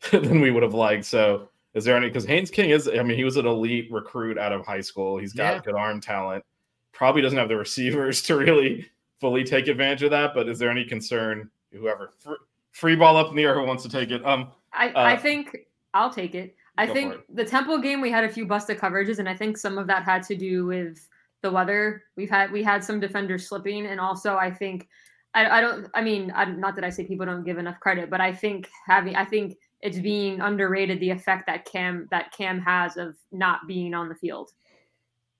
[0.10, 1.04] than we would have liked.
[1.04, 4.38] So is there any because Haynes King is I mean he was an elite recruit
[4.38, 5.18] out of high school.
[5.18, 5.60] He's got Yeah.
[5.60, 6.44] good arm talent.
[6.92, 8.88] Probably doesn't have the receivers to really
[9.20, 10.34] fully take advantage of that.
[10.34, 11.50] But is there any concern?
[11.72, 12.36] Whoever free,
[12.70, 14.24] free ball up in the air who wants to take it?
[14.24, 15.56] Um, I, I Uh, think
[15.92, 16.54] I'll take it.
[16.76, 19.78] I think the Temple game we had a few busted coverages, and I think some
[19.78, 21.08] of that had to do with
[21.42, 22.02] the weather.
[22.16, 24.88] We've had we had some defenders slipping, and also I think
[25.34, 25.88] I, I don't.
[25.94, 28.68] I mean, I, not that I say people don't give enough credit, but I think
[28.86, 33.60] having I think it's being underrated the effect that Cam that Cam has of not
[33.68, 34.50] being on the field.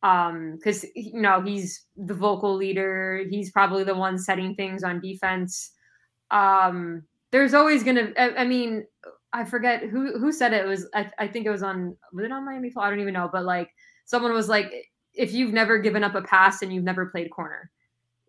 [0.03, 3.25] Um, because you know he's the vocal leader.
[3.31, 5.73] He's probably the one setting things on defense.
[6.31, 8.13] Um, there's always gonna.
[8.19, 8.85] I, I mean,
[9.33, 10.87] I forget who who said it, it was.
[10.95, 11.97] I, I think it was on.
[12.13, 12.69] Was it on Miami?
[12.69, 12.83] Flow?
[12.83, 13.31] I don't even know.
[13.33, 13.71] But like
[14.05, 14.71] someone was like,
[15.15, 17.71] if you've never given up a pass and you've never played corner,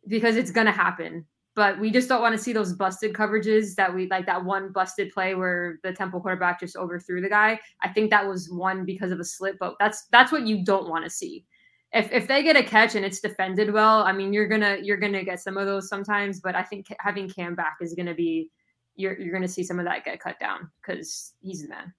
[0.07, 1.25] because it's gonna happen.
[1.55, 4.73] But we just don't want to see those busted coverages that we like that one
[4.73, 7.59] busted play where the Temple quarterback just overthrew the guy.
[7.81, 10.89] I think that was one because of a slip, but that's that's what you don't
[10.89, 11.45] want to see.
[11.93, 14.97] If if they get a catch and it's defended well, I mean you're gonna you're
[14.97, 16.41] gonna get some of those sometimes.
[16.41, 18.51] But I think having Cam back is gonna be
[18.97, 21.93] you're you're gonna see some of that get cut down because he's the man.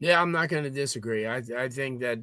[0.00, 1.26] Yeah, I'm not going to disagree.
[1.26, 2.18] I I think that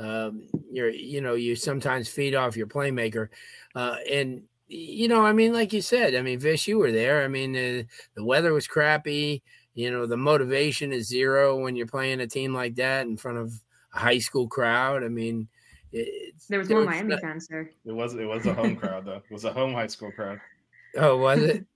[0.00, 3.28] um, you're you know you sometimes feed off your playmaker,
[3.74, 7.22] uh, and you know I mean like you said, I mean Vish, you were there.
[7.24, 7.82] I mean uh,
[8.14, 9.42] the weather was crappy.
[9.74, 13.38] You know the motivation is zero when you're playing a team like that in front
[13.38, 13.52] of
[13.94, 15.04] a high school crowd.
[15.04, 15.48] I mean,
[15.92, 17.70] it's, There was no Miami not- fans there.
[17.84, 19.16] it was it was a home crowd though.
[19.28, 20.40] It was a home high school crowd.
[20.96, 21.64] Oh, was it?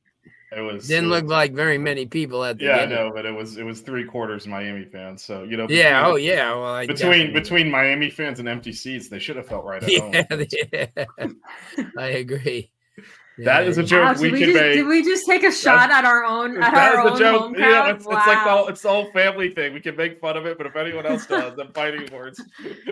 [0.56, 3.10] It was Didn't it look was- like very many people at the Yeah, I know,
[3.14, 5.22] but it was it was three quarters Miami fans.
[5.22, 6.06] So you know, Yeah.
[6.06, 6.50] Oh, yeah.
[6.54, 9.82] Well, I between definitely- between Miami fans and empty seats, they should have felt right
[9.82, 10.14] at home.
[10.14, 10.86] Yeah,
[11.18, 11.26] yeah.
[11.98, 12.70] I agree.
[13.38, 14.74] That is a joke Wow, we did, we can just, make.
[14.74, 17.18] did we just take a shot at our own at That our is own a
[17.18, 17.40] joke.
[17.40, 17.90] home Yeah, crowd?
[17.96, 19.74] it's, it's like the whole, it's the whole family thing.
[19.74, 22.40] We can make fun of it, but if anyone else does, I'm fighting words.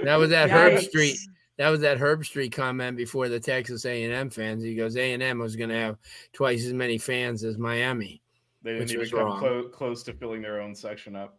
[0.02, 1.16] That was that Herbstreit.
[1.58, 4.62] That was that Herbstreit comment before the Texas A&M fans.
[4.62, 5.98] He goes, A&M was going to have
[6.32, 8.22] twice as many fans as Miami.
[8.62, 9.38] They didn't Which even was come wrong.
[9.38, 11.38] clo- close to filling their own section up.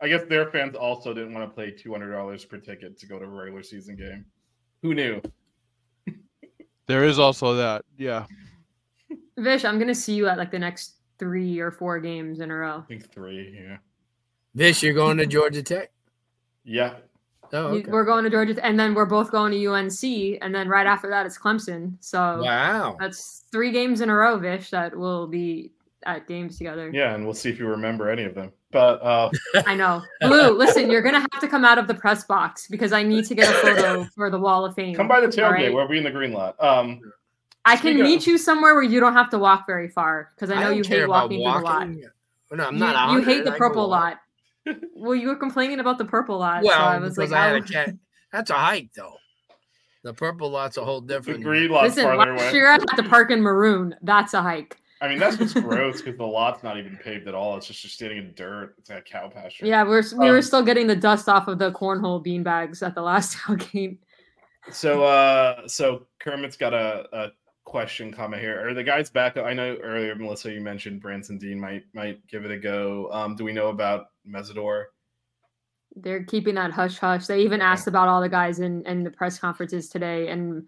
[0.00, 3.06] I guess their fans also didn't want to pay two hundred dollars per ticket to
[3.06, 4.24] go to a regular season game.
[4.82, 5.20] Who knew?
[6.86, 7.84] There is also that.
[7.98, 8.26] Yeah.
[9.38, 12.54] Vish, I'm gonna see you at like the next three or four games in a
[12.54, 12.78] row.
[12.78, 13.56] I think three.
[13.62, 13.76] Yeah.
[14.56, 15.92] Vish, you're going to Georgia Tech?
[16.64, 16.94] Yeah.
[17.52, 17.90] Oh, okay.
[17.90, 21.08] We're going to Georgia, and then we're both going to UNC, and then right after
[21.10, 21.94] that it's Clemson.
[22.00, 22.96] So Wow.
[23.00, 25.72] that's three games in a row, Vish, that will be
[26.04, 26.90] at games together.
[26.94, 28.52] Yeah, and we'll see if you remember any of them.
[28.72, 29.30] But uh,
[29.66, 30.02] I know.
[30.22, 33.24] Blu, listen, you're gonna have to come out of the press box because I need
[33.26, 34.94] to get a photo for the Wall of Fame.
[34.94, 35.52] come by the all tailgate.
[35.52, 35.74] right?
[35.74, 36.54] We'll be in the green lot.
[36.62, 37.00] Um,
[37.64, 40.30] I can Speaking of- meet you somewhere where you don't have to walk very far
[40.34, 41.88] because I know don't you hate about walking through the lot.
[42.52, 43.10] no, I'm You, not.
[43.10, 43.24] you 100.
[43.26, 44.18] hate the purple go lot.
[44.94, 46.62] Well, you were complaining about the purple lot.
[46.62, 47.58] Well, so I was because like, I had oh.
[47.58, 47.94] a cat.
[48.32, 49.16] That's a hike, though.
[50.02, 51.24] The purple lot's a whole different.
[51.24, 51.44] the different.
[51.44, 52.52] green lot's Listen, farther last away.
[52.52, 53.94] year I had to park in maroon.
[54.02, 54.76] That's a hike.
[55.02, 57.56] I mean, that's just gross because the lot's not even paved at all.
[57.56, 58.74] It's just just standing in dirt.
[58.78, 59.66] It's like a cow pasture.
[59.66, 62.82] Yeah, we're we were Um, still getting the dust off of the cornhole bean bags
[62.82, 63.36] at the last
[63.72, 63.98] game.
[64.70, 67.28] So, uh, so Kermit's got a, a
[67.64, 68.66] question comment here.
[68.66, 69.36] Are the guys back?
[69.36, 73.10] I know earlier, Melissa, you mentioned Branson Dean might might give it a go.
[73.12, 74.84] Um, do we know about Mesidor?
[75.96, 77.26] They're keeping that hush hush.
[77.26, 80.66] They even asked about all the guys in in the press conferences today, and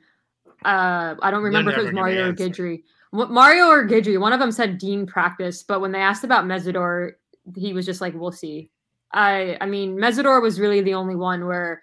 [0.64, 2.32] uh, I don't remember if it was Mario or.
[2.32, 2.82] Guidry.
[3.12, 7.12] Mario or Guidry, one of them said Dean practice, but when they asked about Mesidor,
[7.54, 8.70] he was just like, "We'll see."
[9.12, 11.82] I I mean, Mesidor was really the only one where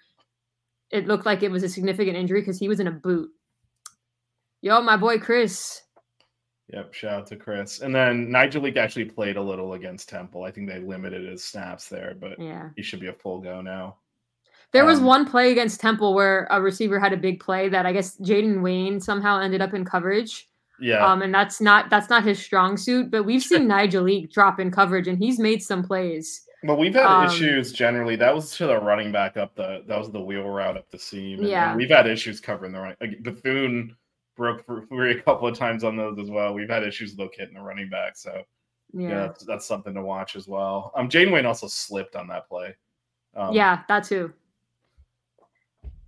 [0.90, 3.30] it looked like it was a significant injury because he was in a boot.
[4.60, 5.82] Yo, my boy Chris.
[6.72, 7.80] Yep, shout out to Chris.
[7.80, 10.44] And then Nigel Leak actually played a little against Temple.
[10.44, 12.68] I think they limited his snaps there, but Yeah.
[12.76, 13.96] he should be a full go now.
[14.72, 17.86] There was Um, one play against Temple where a receiver had a big play that
[17.86, 20.48] I guess Jaden Wayne somehow ended up in coverage.
[20.80, 21.04] Yeah.
[21.04, 24.60] Um, and that's not that's not his strong suit, but we've seen Nigel Leak drop
[24.60, 26.46] in coverage and he's made some plays.
[26.62, 28.16] But we've had Um, issues generally.
[28.16, 30.98] That was to the running back up the that was the wheel route up the
[30.98, 31.32] seam.
[31.38, 31.74] and- and Yeah.
[31.74, 33.96] we've had issues covering the right Like Bethune
[34.40, 36.54] broke for free a couple of times on those as well.
[36.54, 38.42] We've had issues with locating the running back, so
[38.94, 39.14] yeah, Yeah.
[39.26, 40.92] that's, that's something to watch as well.
[40.96, 42.74] Um, Jane Wayne also slipped on that play.
[43.36, 44.32] Um, yeah, that too.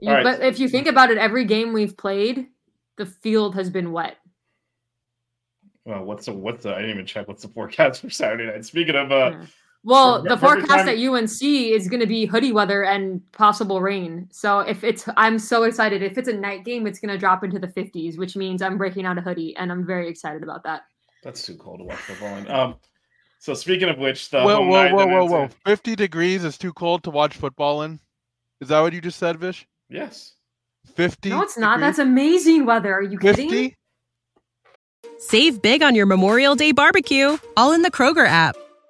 [0.00, 0.24] You, right.
[0.24, 2.46] But if you think about it, every game we've played,
[2.96, 4.16] the field has been wet.
[5.84, 6.72] Well, what's the what's the?
[6.74, 8.64] I didn't even check what's the forecast for Saturday night.
[8.64, 9.46] Speaking of, uh, Yeah.
[9.84, 13.80] Well, Every- the forecast time- at UNC is going to be hoodie weather and possible
[13.80, 14.28] rain.
[14.30, 16.02] So if it's, I'm so excited.
[16.02, 18.78] If it's a night game, it's going to drop into the 50s, which means I'm
[18.78, 20.82] breaking out a hoodie, and I'm very excited about that.
[21.24, 22.36] that's too cold to watch football.
[22.36, 22.48] in.
[22.50, 22.76] Um,
[23.40, 25.42] so speaking of which, the Whoa, home whoa, nine whoa, whoa, whoa!
[25.44, 27.98] in- Fifty degrees is too cold to watch football in.
[28.60, 29.66] Is that what you just said, Vish?
[29.88, 30.34] Yes.
[30.94, 31.30] Fifty.
[31.30, 31.78] No, it's not.
[31.78, 31.96] degrees?
[31.96, 32.94] That's amazing weather.
[32.94, 33.50] Are you kidding?
[33.50, 33.76] fifty.
[35.18, 38.56] Save big on your Memorial Day barbecue, all in the Kroger app.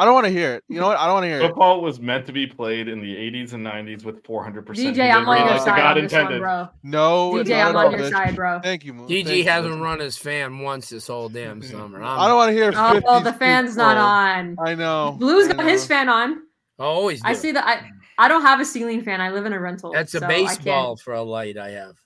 [0.00, 0.64] I don't want to hear it.
[0.66, 0.96] You know what?
[0.96, 1.48] I don't want to hear it.
[1.48, 4.64] football was meant to be played in the 80s and 90s with 400.
[4.64, 6.68] percent DJ, I'm on your side on this one, bro.
[6.82, 8.10] No, DJ, not I'm on your Vish.
[8.10, 8.60] side, bro.
[8.62, 8.94] Thank you.
[8.94, 9.06] Mo.
[9.06, 9.82] DJ Thank hasn't Vish.
[9.82, 12.02] run his fan once this whole damn summer.
[12.02, 12.72] I don't want to hear.
[12.74, 14.56] Oh, 50 well, the fan's not on.
[14.58, 15.16] I know.
[15.18, 16.44] Blu's I got his fan on.
[16.78, 17.20] always.
[17.22, 17.66] I see that.
[17.66, 19.20] I I don't have a ceiling fan.
[19.20, 19.92] I live in a rental.
[19.92, 21.96] That's a so I baseball for a light I have.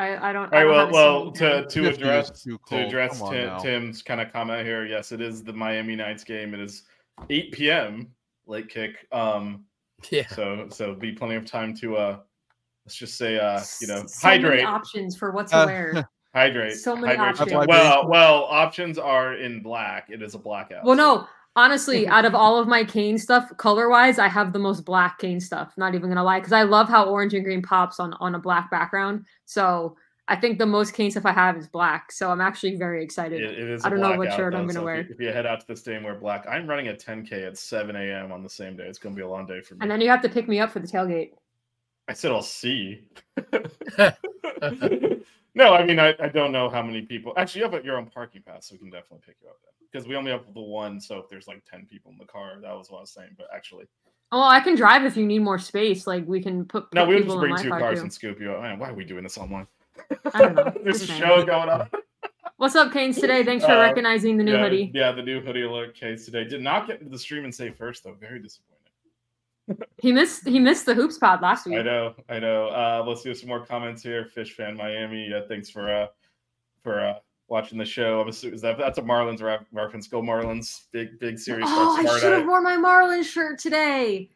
[0.00, 0.52] I, I don't.
[0.52, 3.58] All I right, don't well, well, to to address to address Come Tim.
[3.60, 4.86] Tim's kind of comment here.
[4.86, 6.54] Yes, it is the Miami Nights game.
[6.54, 6.84] It is
[7.28, 8.08] 8 p.m.
[8.46, 9.06] late kick.
[9.12, 9.64] Um,
[10.10, 10.26] Yeah.
[10.28, 12.18] so so be plenty of time to uh,
[12.86, 16.08] let's just say uh, you know, so many hydrate, options for what to Uh, wear.
[16.34, 16.76] hydrate.
[16.76, 17.40] so many hydrate.
[17.42, 17.66] options.
[17.68, 20.08] Well, well, options are in black.
[20.10, 20.84] It is a blackout.
[20.84, 21.26] Well, no,
[21.60, 25.18] honestly, out of all of my cane stuff, color wise, I have the most black
[25.18, 25.74] cane stuff.
[25.76, 28.38] Not even gonna lie, because I love how orange and green pops on on a
[28.38, 29.26] black background.
[29.44, 29.96] So
[30.30, 32.12] I think the most cane stuff I have is black.
[32.12, 33.42] So I'm actually very excited.
[33.42, 33.84] It, it is.
[33.84, 35.00] I don't know what shirt I'm gonna so wear.
[35.00, 36.46] If you, if you head out to the stadium, wear black.
[36.48, 38.30] I'm running a 10k at 7 a.m.
[38.30, 38.84] on the same day.
[38.84, 39.80] It's gonna be a long day for me.
[39.82, 41.32] And then you have to pick me up for the tailgate.
[42.10, 43.04] I said I'll see.
[45.54, 47.32] no, I mean I, I don't know how many people.
[47.36, 49.70] Actually, you have your own parking pass, so we can definitely pick you up then.
[49.92, 52.54] Because we only have the one, so if there's like ten people in the car,
[52.62, 53.30] that was what I was saying.
[53.38, 53.84] But actually,
[54.32, 56.08] Oh, I can drive if you need more space.
[56.08, 58.02] Like we can put, no, put we'll people just bring my two car cars too.
[58.02, 58.62] and scoop you up.
[58.62, 59.68] Man, why are we doing this online?
[60.34, 60.72] I don't know.
[60.84, 61.88] There's a show going on.
[62.56, 63.20] What's up, Canes?
[63.20, 64.90] Today, thanks for Uh, recognizing the new yeah, hoodie.
[64.92, 66.42] Yeah, the new hoodie alert case today.
[66.42, 68.14] Did not get into the stream and say first though.
[68.20, 68.69] Very disappointed.
[69.98, 71.78] He missed he missed the hoops pod last week.
[71.78, 72.66] I know, I know.
[72.68, 74.24] Uh, let's do some more comments here.
[74.24, 75.32] Fish fan Miami.
[75.32, 76.06] Uh, thanks for uh,
[76.82, 77.14] for uh,
[77.48, 78.20] watching the show.
[78.20, 80.08] I'm assuming is that that's a Marlins ref- reference.
[80.08, 80.84] Go Marlins!
[80.90, 84.28] Big big series Oh, I should have worn my Marlins shirt today.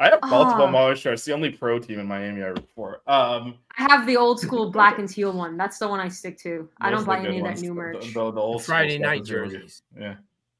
[0.00, 0.72] I have multiple Ah.
[0.72, 1.24] Marlins shirts.
[1.24, 3.02] The only pro team in Miami I root for.
[3.08, 5.56] Um, I have the old school black and teal one.
[5.56, 6.68] That's the one I stick to.
[6.80, 7.62] I don't buy any good of that ones.
[7.62, 8.00] new The- merch.
[8.06, 9.60] The, the, the old Friday night is really good.
[9.62, 9.82] jerseys.
[9.98, 10.14] Yeah.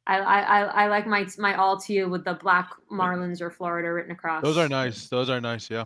[0.09, 3.92] I, I I I like my my all teal with the black Marlins or Florida
[3.92, 4.42] written across.
[4.42, 5.09] Those are nice.
[5.09, 5.70] Those are nice.
[5.70, 5.84] Yeah.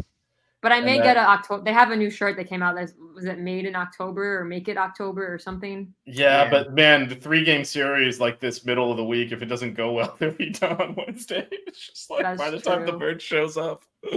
[0.61, 1.65] But I may that- get a October.
[1.65, 2.77] They have a new shirt that came out.
[2.77, 5.93] That was it made in October or make it October or something.
[6.07, 6.51] Yeah, Yeah.
[6.51, 9.75] but man, the three game series like this middle of the week, if it doesn't
[9.75, 11.49] go well, they'll be done on Wednesday.
[11.67, 13.01] It's just like That's by the time the true.
[13.01, 13.83] bird shows up.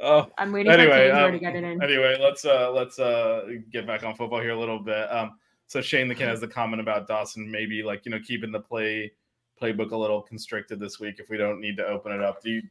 [0.00, 1.82] oh, I'm waiting anyway, for um, to get it in.
[1.82, 5.10] anyway, let's uh let's uh get back on football here a little bit.
[5.10, 5.32] Um,
[5.66, 8.60] so Shane the Kid has the comment about Dawson maybe like you know keeping the
[8.60, 9.12] play
[9.60, 12.42] playbook a little constricted this week if we don't need to open it up.
[12.42, 12.62] Do you?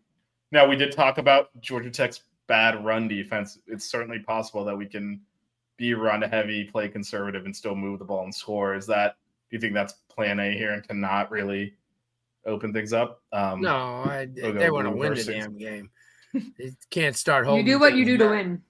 [0.52, 3.60] Now we did talk about Georgia Tech's bad run defense.
[3.68, 5.22] It's certainly possible that we can
[5.78, 8.76] be run heavy, play conservative, and still move the ball and score.
[8.76, 9.16] Is that?
[9.50, 11.74] Do you think that's Plan A here and to not really
[12.46, 13.22] open things up?
[13.32, 15.90] Um, No, I, we'll they want to win the reverse damn game.
[16.58, 17.66] They can't start holding.
[17.66, 18.62] You do what you things do to win.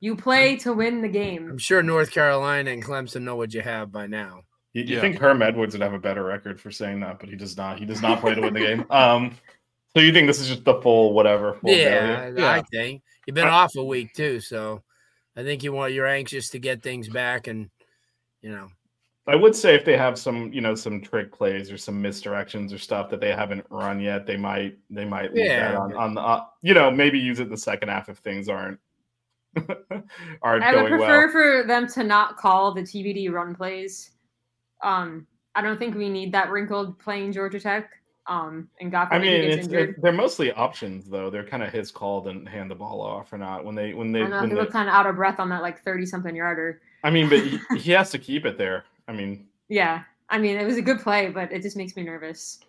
[0.00, 1.48] You play to win the game.
[1.48, 4.42] I'm sure North Carolina and Clemson know what you have by now.
[4.74, 5.00] You, you Yeah.
[5.00, 7.78] think Herm Edwards would have a better record for saying that, but he does not.
[7.78, 8.84] He does not play to win the game.
[8.90, 9.36] Um,
[9.96, 11.54] so you think this is just the full whatever?
[11.54, 12.44] full Yeah, failure?
[12.46, 14.82] I think you've been I- off a week too, so
[15.36, 17.70] I think you want you're anxious to get things back, and
[18.42, 18.68] you know,
[19.26, 22.72] I would say if they have some, you know, some trick plays or some misdirections
[22.74, 25.78] or stuff that they haven't run yet, they might they might leave that Yeah.
[25.78, 28.78] on, on the uh, you know maybe use it the second half if things aren't
[30.42, 31.28] aren't I would prefer well.
[31.30, 34.10] for them to not call the TBD run plays.
[34.84, 37.90] Um, I don't think we need that wrinkled playing Georgia Tech.
[38.26, 41.28] Um, and Goff I mean, it's, it, they're mostly options though.
[41.28, 44.12] They're kind of his call to hand the ball off or not when they when
[44.12, 44.22] they.
[44.22, 46.06] I know when he they looked kind of out of breath on that like thirty
[46.06, 46.80] something yarder.
[47.02, 48.84] I mean, but he, he has to keep it there.
[49.08, 52.02] I mean, Yeah, I mean it was a good play, but it just makes me
[52.02, 52.60] nervous.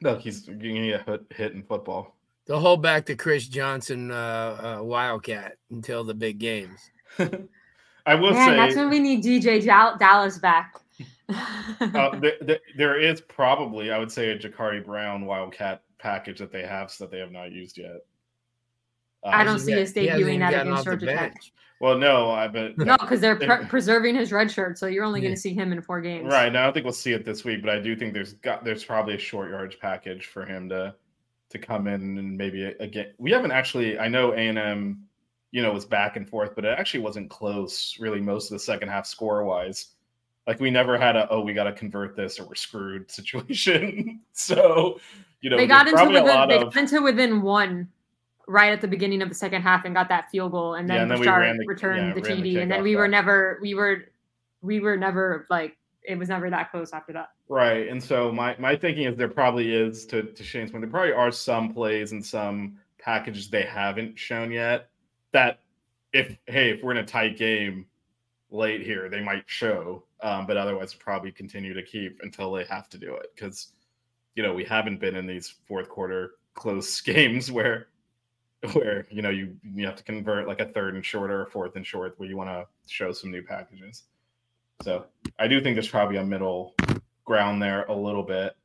[0.00, 2.16] look, he's you need a hit, hit in football.
[2.46, 6.90] they'll hold back the Chris Johnson uh, uh, Wildcat until the big games.
[8.06, 10.76] I will Man, say that's when we need DJ Dal- Dallas back.
[11.28, 16.52] Uh, th- th- there is probably, I would say, a Jacurri Brown Wildcat package that
[16.52, 17.98] they have that they have not used yet.
[19.22, 21.42] Uh, I don't see He us hasn't debuting that gotten against off the Georgia Tech.
[21.80, 25.20] Well, no, I but No, because they're pre- preserving his red shirt, so you're only
[25.20, 26.30] going to see him in four games.
[26.30, 28.34] right now I don't think we'll see it this week, but I do think there's
[28.34, 30.94] got there's probably a short yardage package for him to
[31.48, 33.12] to come in and maybe again.
[33.18, 33.98] We haven't actually.
[33.98, 35.04] I know A and M,
[35.52, 38.60] you know, was back and forth, but it actually wasn't close really most of the
[38.60, 39.94] second half score wise.
[40.46, 44.20] Like we never had a oh we got to convert this or we're screwed situation.
[44.32, 45.00] so
[45.40, 47.88] you know they got into within lot they of got into within one
[48.46, 50.96] right at the beginning of the second half and got that field goal, and then,
[50.96, 53.58] Yeah, and then the- returned yeah, the ran the TD, and then we were never
[53.62, 54.04] we were
[54.62, 57.30] we were never like it was never that close after that.
[57.48, 57.88] Right.
[57.88, 61.12] And so my my thinking is there probably is to to Shane's point, there probably
[61.12, 64.88] are some plays and some packages they haven't shown yet
[65.32, 65.60] that
[66.12, 67.86] if hey, if we're in a tight game
[68.50, 70.02] late here, they might show.
[70.22, 73.32] Um, but otherwise probably continue to keep until they have to do it.
[73.34, 73.72] Because
[74.34, 77.88] you know, we haven't been in these fourth quarter close games where
[78.72, 81.50] where you know you you have to convert like a third and short or a
[81.50, 84.04] fourth and short where you want to show some new packages.
[84.82, 85.06] So
[85.38, 86.74] I do think there's probably a middle
[87.24, 88.56] ground there a little bit.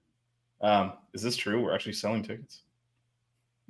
[0.61, 1.61] Um, is this true?
[1.61, 2.61] We're actually selling tickets.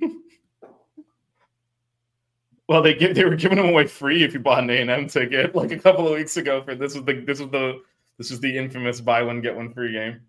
[2.68, 4.90] well, they give, they were giving them away free if you bought an A and
[4.90, 6.62] M ticket like a couple of weeks ago.
[6.62, 7.82] For this was the this was the
[8.18, 10.20] this was the infamous buy one get one free game.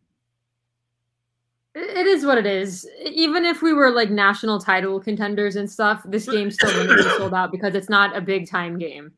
[1.73, 2.87] It is what it is.
[3.05, 7.03] Even if we were like national title contenders and stuff, this game still wouldn't be
[7.17, 9.11] sold out because it's not a big time game.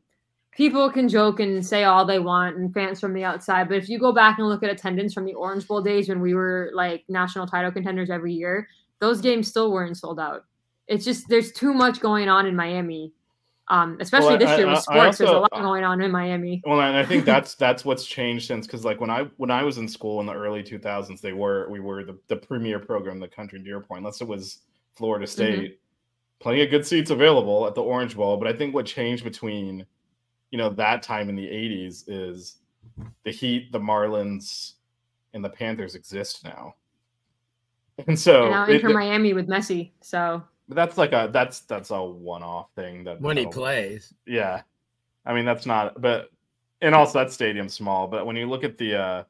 [0.52, 3.68] People can joke and say all they want, and fans from the outside.
[3.68, 6.20] But if you go back and look at attendance from the Orange Bowl days when
[6.20, 8.68] we were like national title contenders every year,
[8.98, 10.44] those games still weren't sold out.
[10.86, 13.12] It's just there's too much going on in Miami,
[13.68, 15.18] um, especially Well, this I- year with sports.
[15.18, 16.62] there's a lot going on in Miami.
[16.66, 19.62] Well, and I think that's that's what's changed since because like when I when I
[19.62, 23.16] was in school in the early 2000s, they were we were the, the premier program
[23.16, 23.58] in the country.
[23.60, 24.60] To your point, unless it was
[24.94, 25.78] Florida State,
[26.40, 28.36] plenty of good seats available at the Orange Bowl.
[28.36, 29.86] But I think what changed between
[30.50, 32.56] you know that time in the 80s is
[33.22, 34.72] the Heat, the Marlins,
[35.32, 36.74] and the Panthers exist now,
[38.08, 39.92] and so and now it- Miami with Messi.
[40.00, 44.14] So but that's like a that's that's a one-off thing that when he plays.
[44.24, 44.62] yeah.
[45.26, 46.30] I mean that's not but
[46.80, 49.24] and also that stadium's small, but when you look at the uh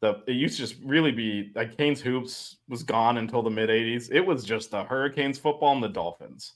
[0.00, 3.70] the it used to just really be like Canes hoops was gone until the mid
[3.70, 4.10] 80s.
[4.12, 6.52] It was just the Hurricanes football and the Dolphins.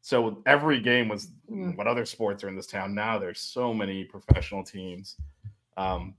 [0.00, 1.76] So every game was Mm.
[1.76, 2.94] what other sports are in this town.
[2.94, 5.16] Now there's so many professional teams.
[5.76, 6.14] Um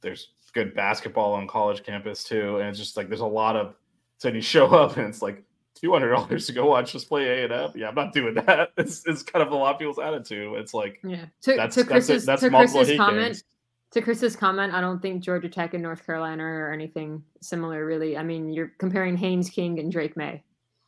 [0.00, 2.58] there's good basketball on college campus too.
[2.58, 3.76] And it's just like there's a lot of
[4.18, 5.42] so you show up and it's like
[5.74, 7.70] two hundred dollars to go watch just play A and M.
[7.74, 8.70] Yeah, I'm not doing that.
[8.78, 10.54] It's, it's kind of a lot of people's attitude.
[10.58, 11.24] It's like Yeah.
[11.42, 11.86] To, That's- to that's it.
[11.86, 13.44] Chris's, That's to multiple Chris's comment, games.
[13.92, 18.16] to Chris's comment, I don't think Georgia Tech and North Carolina or anything similar, really.
[18.16, 20.42] I mean, you're comparing Haynes King and Drake Maye.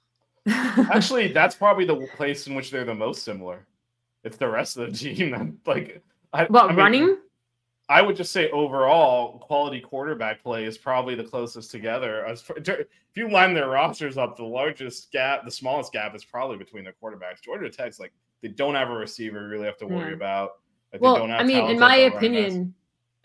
[0.49, 3.67] actually that's probably the place in which they're the most similar.
[4.23, 7.17] It's the rest of the team that like I, What I mean, running?
[7.89, 12.27] I would just say overall quality quarterback play is probably the closest together.
[12.27, 16.83] If you line their rosters up, the largest gap, the smallest gap is probably between
[16.83, 17.41] their quarterbacks.
[17.43, 18.13] Georgia Tech's like
[18.43, 20.17] they don't have a receiver you really have to worry Yeah.
[20.17, 20.51] about.
[20.93, 22.75] Like, Well, I mean, in my opinion,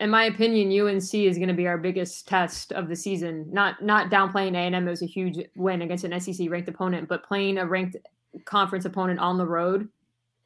[0.00, 3.46] in my opinion, UNC is going to be our biggest test of the season.
[3.52, 7.08] Not not downplaying A and M was a huge win against an SEC ranked opponent,
[7.08, 7.96] but playing a ranked
[8.44, 9.88] conference opponent on the road,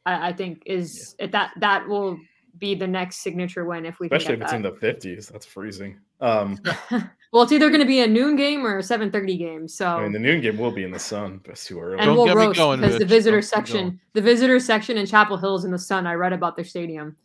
[0.05, 2.19] I, I think is that that will
[2.59, 5.29] be the next signature win if we Especially if it's get in the fifties.
[5.29, 5.99] That's freezing.
[6.21, 6.59] Um,
[7.33, 9.69] well, it's either going to be a noon game or a seven thirty game.
[9.69, 11.41] So I mean, the noon game will be in the sun.
[11.43, 11.99] But it's too early.
[11.99, 15.79] and we'll roast because the visitor section, the visitor section in Chapel Hill's in the
[15.79, 16.07] sun.
[16.07, 17.17] I read about their stadium,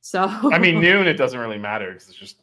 [0.00, 2.36] so I mean, noon it doesn't really matter because it's just.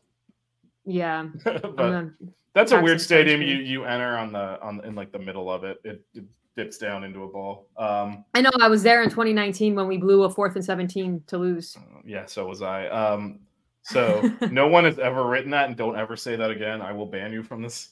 [0.86, 1.28] yeah.
[1.44, 2.10] but
[2.54, 3.42] that's a weird stadium.
[3.42, 5.78] You you enter on the on in like the middle of it.
[5.84, 6.24] It, it
[6.56, 7.68] dips down into a ball.
[7.78, 11.24] Um, I know I was there in 2019 when we blew a fourth and 17
[11.28, 11.78] to lose.
[12.06, 12.88] yeah, so was I.
[12.88, 13.40] Um,
[13.84, 16.82] so no one has ever written that, and don't ever say that again.
[16.82, 17.90] I will ban you from this.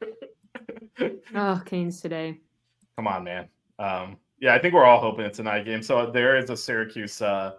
[1.34, 2.40] Oh, Canes today.
[2.96, 3.48] Come on, man.
[3.78, 5.82] Um, yeah, I think we're all hoping it's a night game.
[5.82, 7.52] So there is a Syracuse uh,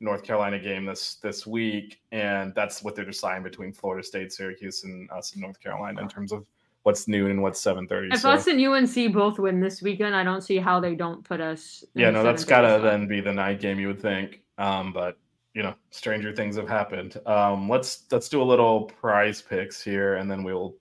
[0.00, 4.84] North Carolina game this this week, and that's what they're deciding between Florida State, Syracuse,
[4.84, 6.44] and us in North Carolina in terms of
[6.82, 8.08] what's noon and what's seven thirty.
[8.12, 11.22] If So us and UNC both win this weekend, I don't see how they don't
[11.24, 11.84] put us.
[11.94, 12.82] in yeah, no, that's gotta slot.
[12.82, 14.40] then be the night game, you would think.
[14.58, 15.16] Um, but
[15.54, 17.16] you know, stranger things have happened.
[17.26, 20.76] Um, let's let's do a little prize picks here, and then we'll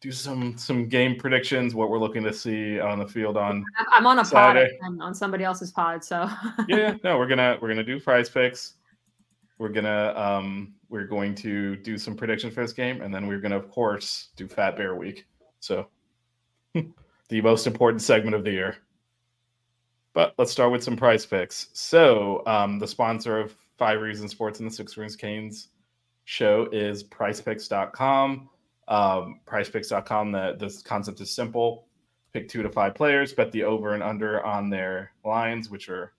[0.00, 1.74] do some some game predictions.
[1.76, 4.76] What we're looking to see on the field on I'm- on a pod Saturday.
[4.82, 6.28] and on somebody else's pod, so
[6.68, 8.74] yeah, yeah, no, we're gonna we're gonna do prize picks.
[9.58, 13.40] We're gonna um we're going to do some predictions for this game, and then we're
[13.40, 15.26] gonna of course do Fat Bear Week.
[15.60, 15.86] So
[16.74, 18.76] the most important segment of the year.
[20.14, 21.68] But let's start with some prize picks.
[21.72, 25.68] So um the sponsor of Five Reasons Sports and the Sixth Ring Canes
[26.24, 28.48] show is PrizePicks.com.
[28.88, 31.86] Um, PrizePicks.com, the this concept is simple.
[32.32, 36.12] Pick two to five players, bet the over and under on their lines, which are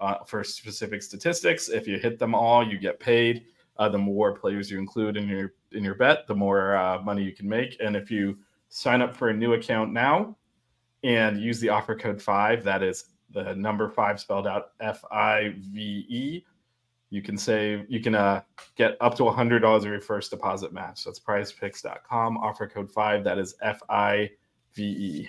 [0.00, 1.68] uh, for specific statistics.
[1.68, 3.44] If you hit them all, you get paid.
[3.78, 7.22] Uh, the more players you include in your in your bet, the more uh, money
[7.22, 7.76] you can make.
[7.80, 8.38] And if you
[8.68, 10.36] sign up for a new account now
[11.02, 15.54] and use the offer code five, that is the number five spelled out F I
[15.58, 16.44] V E,
[17.10, 17.86] you can save.
[17.88, 18.42] You can uh,
[18.76, 21.04] get up to hundred dollars of your first deposit match.
[21.04, 22.38] That's PrizePicks.com.
[22.38, 23.24] Offer code five.
[23.24, 24.30] That is F I
[24.74, 25.28] V E.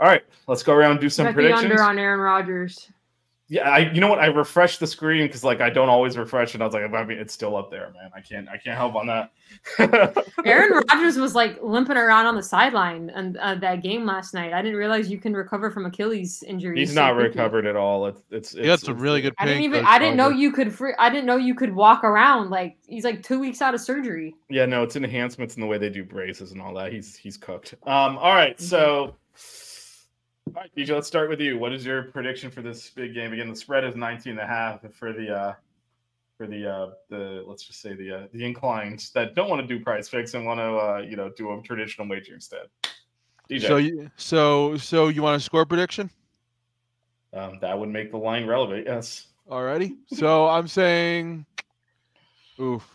[0.00, 1.64] All right, let's go around and do some predictions.
[1.64, 2.90] under on Aaron Rodgers.
[3.50, 4.18] Yeah, I you know what?
[4.18, 7.04] I refreshed the screen because like I don't always refresh and I was like, I
[7.04, 8.10] mean, it's still up there, man.
[8.14, 9.32] I can't I can't help on that.
[10.44, 14.52] Aaron Rodgers was like limping around on the sideline and uh, that game last night.
[14.52, 16.78] I didn't realize you can recover from Achilles injuries.
[16.78, 17.28] He's so not quickly.
[17.28, 18.06] recovered at all.
[18.06, 19.86] It's it's, He got it's some really good I didn't even.
[19.86, 20.74] I didn't know you could.
[20.74, 22.50] Free, I didn't know you could walk around.
[22.50, 24.34] Like he's like two weeks out of surgery.
[24.50, 26.92] Yeah, no, it's enhancements in the way they do braces and all that.
[26.92, 27.72] He's he's cooked.
[27.84, 29.14] Um, all right, so
[30.56, 31.58] all right, DJ, let's start with you.
[31.58, 33.32] What is your prediction for this big game?
[33.32, 35.54] Again, the spread is 19 and a half for the uh
[36.36, 39.66] for the uh the let's just say the uh the inclines that don't want to
[39.66, 42.66] do PrizePicks and want to uh you know do a traditional wager instead.
[43.50, 43.66] DJ.
[43.66, 46.10] So you so so you want a score prediction?
[47.32, 49.26] um, that would make the line relevant, yes.
[49.50, 49.96] Alrighty.
[50.12, 51.46] So I'm saying,
[52.60, 52.86] oof,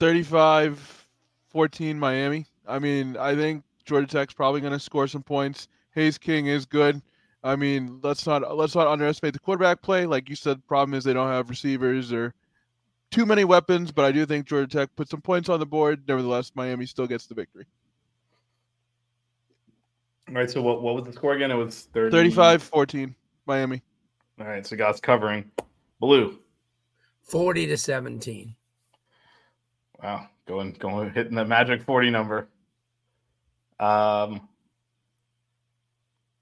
[0.00, 1.06] 35
[1.48, 2.46] 14 Miami.
[2.66, 5.68] I mean, I think Georgia Tech's probably going to score some points.
[5.94, 7.02] Haynes King is good.
[7.44, 10.06] I mean, let's not let's not underestimate the quarterback play.
[10.06, 12.34] Like you said, problem is they don't have receivers or
[13.10, 16.02] too many weapons, but I do think Georgia Tech put some points on the board.
[16.06, 17.66] Nevertheless, Miami still gets the victory.
[20.28, 21.50] All right, so what what was the score again?
[21.50, 22.10] It was 30...
[22.10, 23.14] 35 14
[23.46, 23.82] Miami.
[24.40, 25.50] All right, so guys covering
[26.00, 26.38] Blu.
[27.22, 28.54] 40 to 17.
[30.02, 32.48] Wow, going going hitting the magic 40 number.
[33.82, 34.48] Um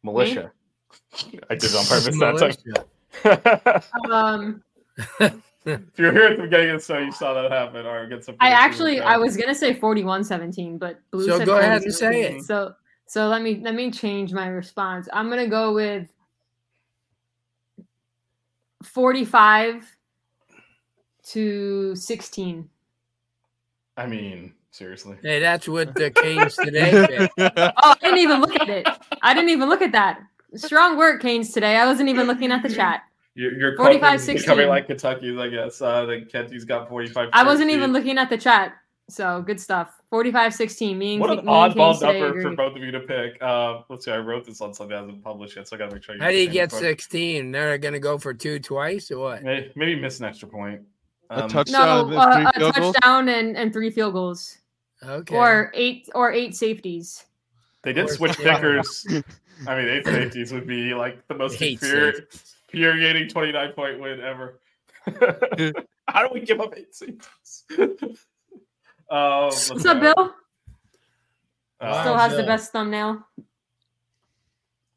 [0.02, 0.52] Melissa.
[1.50, 4.10] I did it on purpose that time.
[4.10, 4.62] Um,
[5.64, 7.86] if you're here at the beginning of the show, you saw that happen.
[7.86, 8.36] Or get some.
[8.40, 12.22] I actually I was gonna say 41-17, but Blu So said go ahead and say
[12.22, 12.42] it.
[12.42, 12.74] So
[13.06, 15.08] so let me let me change my response.
[15.12, 16.08] I'm gonna go with
[18.84, 19.96] 45
[21.24, 22.68] to 16.
[23.96, 25.16] I mean, seriously.
[25.22, 27.28] Hey, that's what the Canes today.
[27.38, 28.86] Oh, I didn't even look at it.
[29.22, 30.20] I didn't even look at that.
[30.54, 31.76] Strong work, Canes, today.
[31.76, 33.02] I wasn't even looking at the chat.
[33.34, 34.46] You're, you're 45, covering, 16.
[34.48, 35.80] covering like Kentucky's, I guess.
[35.80, 37.28] Uh, the Kentucky's got 45.
[37.32, 38.74] I wasn't even looking at the chat.
[39.08, 39.94] So good stuff.
[40.10, 40.98] 45 16.
[40.98, 42.56] Me and, What Ke- an me and oddball Canes today number for agree.
[42.56, 43.40] both of you to pick.
[43.40, 44.10] Uh, let's see.
[44.10, 46.16] I wrote this on something that hasn't published yet, so I got to make sure.
[46.18, 47.52] How do you get get the same 16?
[47.52, 49.42] They're going to go for two twice or what?
[49.42, 50.82] Maybe, maybe miss an extra point.
[51.30, 52.10] A Um, touchdown.
[52.10, 52.94] No, and three uh, a field goals?
[52.94, 54.58] touchdown and, and three field goals.
[55.02, 55.36] Okay.
[55.36, 57.24] Or eight or eight safeties.
[57.82, 58.56] They did course, switch yeah.
[58.56, 59.06] kickers.
[59.66, 61.80] I mean, eight safeties would be like the most Eight
[62.72, 64.60] infuriating 29 point win ever.
[66.08, 67.64] How do we give up eight seasons?
[69.10, 70.14] um, What's up, go.
[70.14, 70.34] Bill?
[71.80, 73.24] Uh, Still has the best thumbnail.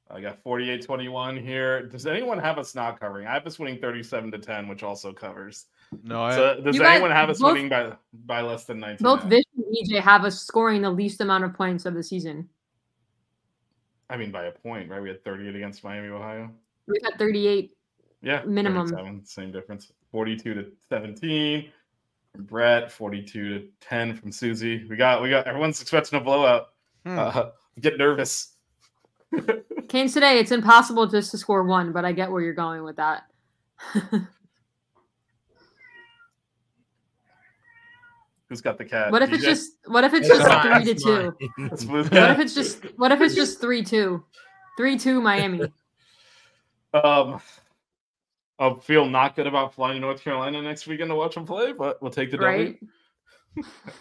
[0.09, 1.87] I got 48-21 here.
[1.87, 3.25] Does anyone have us not covering?
[3.25, 5.65] I have us winning 37 to 10, which also covers.
[6.03, 8.79] No, I So does You guys- anyone have us both- winning by by less than
[8.79, 9.03] 19?
[9.03, 12.49] Both Vish and DJ have us scoring the least amount of points of the season.
[14.09, 15.01] I mean, by a point, right?
[15.01, 16.51] We had 38 against Miami, Ohio.
[16.87, 17.75] We've had 38.
[18.21, 19.21] Yeah, Minimum.
[19.25, 19.91] same difference.
[20.11, 21.69] 42 to 17
[22.33, 24.85] from Brett, 42 to 10 from Susie.
[24.89, 26.69] We got, we got, everyone's expecting a blowout.
[27.05, 27.19] Hmm.
[27.19, 27.45] Uh,
[27.81, 28.55] get nervous.
[29.89, 32.97] Canes today, it's impossible just to score one, but I get where you're going with
[32.97, 33.23] that.
[38.49, 39.11] Who's got the cat?
[39.11, 41.35] What if it's just what if it's just three to two?
[41.57, 41.69] fine.
[41.69, 44.23] Let's move What if it's just what if it's just three two?
[44.77, 45.61] Three two Miami.
[46.93, 47.39] Um,
[48.59, 51.73] I'll feel not good about flying to North Carolina next weekend to watch them play,
[51.73, 52.77] but we'll take the Right?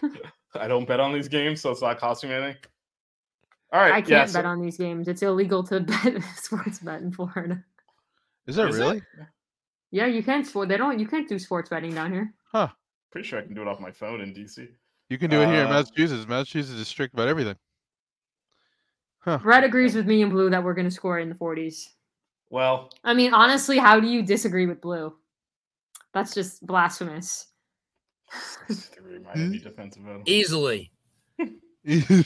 [0.02, 0.16] W.
[0.54, 2.56] I don't bet on these games, so it's not costing me anything.
[3.72, 5.08] All right, I can't yeah, so- bet on these games.
[5.08, 7.64] It's illegal to bet sports bet in Florida.
[8.46, 8.82] Is it Is it?
[8.82, 9.02] really?
[9.90, 10.68] Yeah, you can't sport.
[10.68, 10.98] They don't.
[10.98, 12.34] You can't do sports betting down here.
[12.50, 12.68] Huh.
[13.12, 14.66] Pretty sure I can do it off my phone in DC.
[15.08, 16.26] You can do it here in Uh, Massachusetts.
[16.26, 17.56] Massachusetts is strict about everything.
[19.42, 21.84] Brett agrees with me and Blu that we're going to score in the 40s.
[22.50, 25.14] Well, I mean, honestly, how do you disagree with Blu?
[26.12, 27.46] That's just blasphemous.
[28.70, 30.28] three Miami defensive end.
[30.28, 30.90] Easily.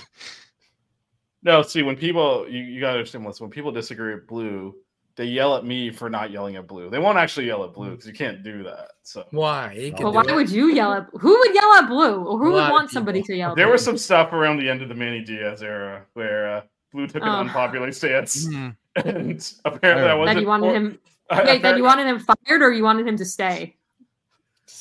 [1.43, 4.74] No, see, when people you, you gotta understand this, when people disagree with Blu,
[5.16, 6.90] they yell at me for not yelling at Blu.
[6.90, 8.88] They won't actually yell at Blu because you can't do that.
[9.02, 9.72] So Why?
[9.74, 10.34] He can But do why it.
[10.34, 12.24] would you yell at who would yell at Blu?
[12.24, 13.72] Or who would want somebody to yell at there Blu?
[13.72, 16.60] was some stuff around the end of the Manny Diaz era where uh,
[16.92, 17.40] Blu took an Oh.
[17.40, 18.68] unpopular stance, Hmm.
[18.96, 20.36] and apparently I That wasn't.
[20.36, 20.98] that you wanted for- him
[21.30, 23.76] I- wait, that you wanted him fired or you wanted him to stay?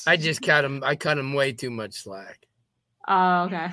[0.07, 0.83] I just cut him.
[0.83, 2.45] I cut him way too much slack.
[3.07, 3.69] Oh, okay.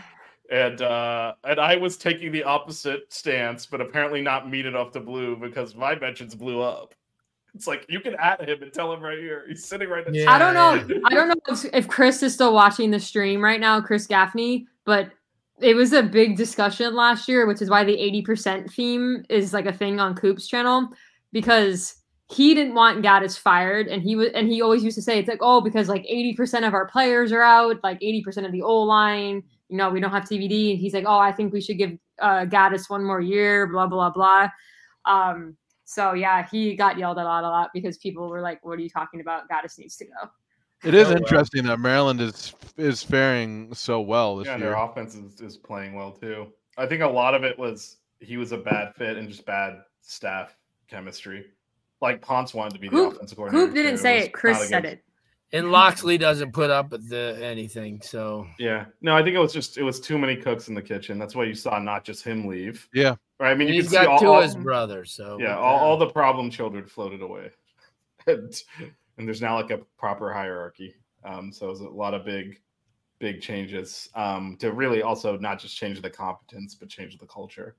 [0.50, 5.00] And uh and I was taking the opposite stance, but apparently not meted off to
[5.00, 6.94] Blu because my mentions blew up.
[7.54, 9.44] It's like you can at him and tell him right here.
[9.46, 10.26] He's sitting right next.
[10.26, 11.00] I don't know.
[11.04, 14.66] I don't know if, if Chris is still watching the stream right now, Chris Gaffney,
[14.84, 15.12] but
[15.60, 19.66] it was a big discussion last year, which is why the 80% theme is like
[19.66, 20.88] a thing on Coop's channel
[21.32, 21.96] because
[22.30, 25.28] he didn't want Gattis fired and he was and he always used to say it's
[25.28, 28.80] like, oh, because like 80% of our players are out, like 80% of the O
[28.80, 30.72] line, you know, we don't have TBD.
[30.72, 33.86] And he's like, oh, I think we should give uh Gattis one more year, blah,
[33.86, 34.48] blah, blah.
[35.06, 38.64] Um, so yeah, he got yelled at a lot, a lot because people were like,
[38.64, 39.48] "What are you talking about?
[39.48, 40.30] Gattis needs to go."
[40.84, 41.18] It is Oh, well.
[41.18, 44.70] interesting that Maryland is is faring so well this Yeah, and year.
[44.70, 46.48] their offense is, is playing well too.
[46.78, 49.80] I think a lot of it was he was a bad fit and just bad
[50.02, 50.56] staff
[50.88, 51.46] chemistry.
[52.00, 53.66] Like Ponce wanted to be the Coop, offensive coordinator.
[53.66, 54.02] Coop didn't too.
[54.02, 54.32] say was it.
[54.32, 55.04] Chris said against- it.
[55.52, 58.00] And Locksley doesn't put up with the anything.
[58.02, 60.82] So Yeah, no, I think it was just it was too many cooks in the
[60.82, 61.18] kitchen.
[61.18, 62.88] That's why you saw not just him leave.
[62.94, 63.16] Yeah.
[63.38, 63.50] Right.
[63.50, 65.12] I mean, you he's can got all, two all- his brothers.
[65.12, 67.50] So yeah, all, the all the problem children floated away,
[68.26, 68.62] and,
[69.18, 70.94] and there's now like a proper hierarchy.
[71.24, 72.60] Um, so it was a lot of big,
[73.18, 77.76] big changes um, to really also not just change the competence, but change the culture.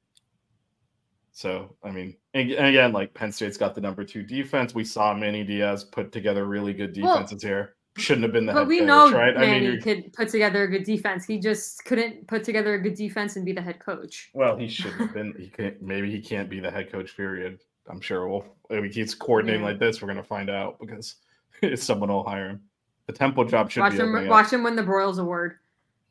[1.36, 4.73] So I mean, and, again, like Penn State's got the number two defense.
[4.75, 7.75] We saw Manny Diaz put together really good Well, defenses here.
[7.97, 9.36] Shouldn't have been the But head we coach, know right?
[9.38, 11.25] I mean, Manny could put together a good defense.
[11.25, 14.29] He just couldn't put together a good defense and be the head coach.
[14.34, 15.34] Well, he should have been.
[15.38, 15.81] He can't.
[15.81, 17.15] Maybe he can't be the head coach.
[17.17, 17.59] Period.
[17.89, 18.45] I'm sure we'll.
[18.69, 19.67] If he keeps coordinating Yeah.
[19.69, 21.15] like this, we're gonna find out because
[21.75, 22.61] someone will hire him.
[23.07, 23.97] The Temple job should Watch be.
[23.99, 24.09] him.
[24.09, 24.31] opening up.
[24.31, 25.57] Watch him win the Broyles Award.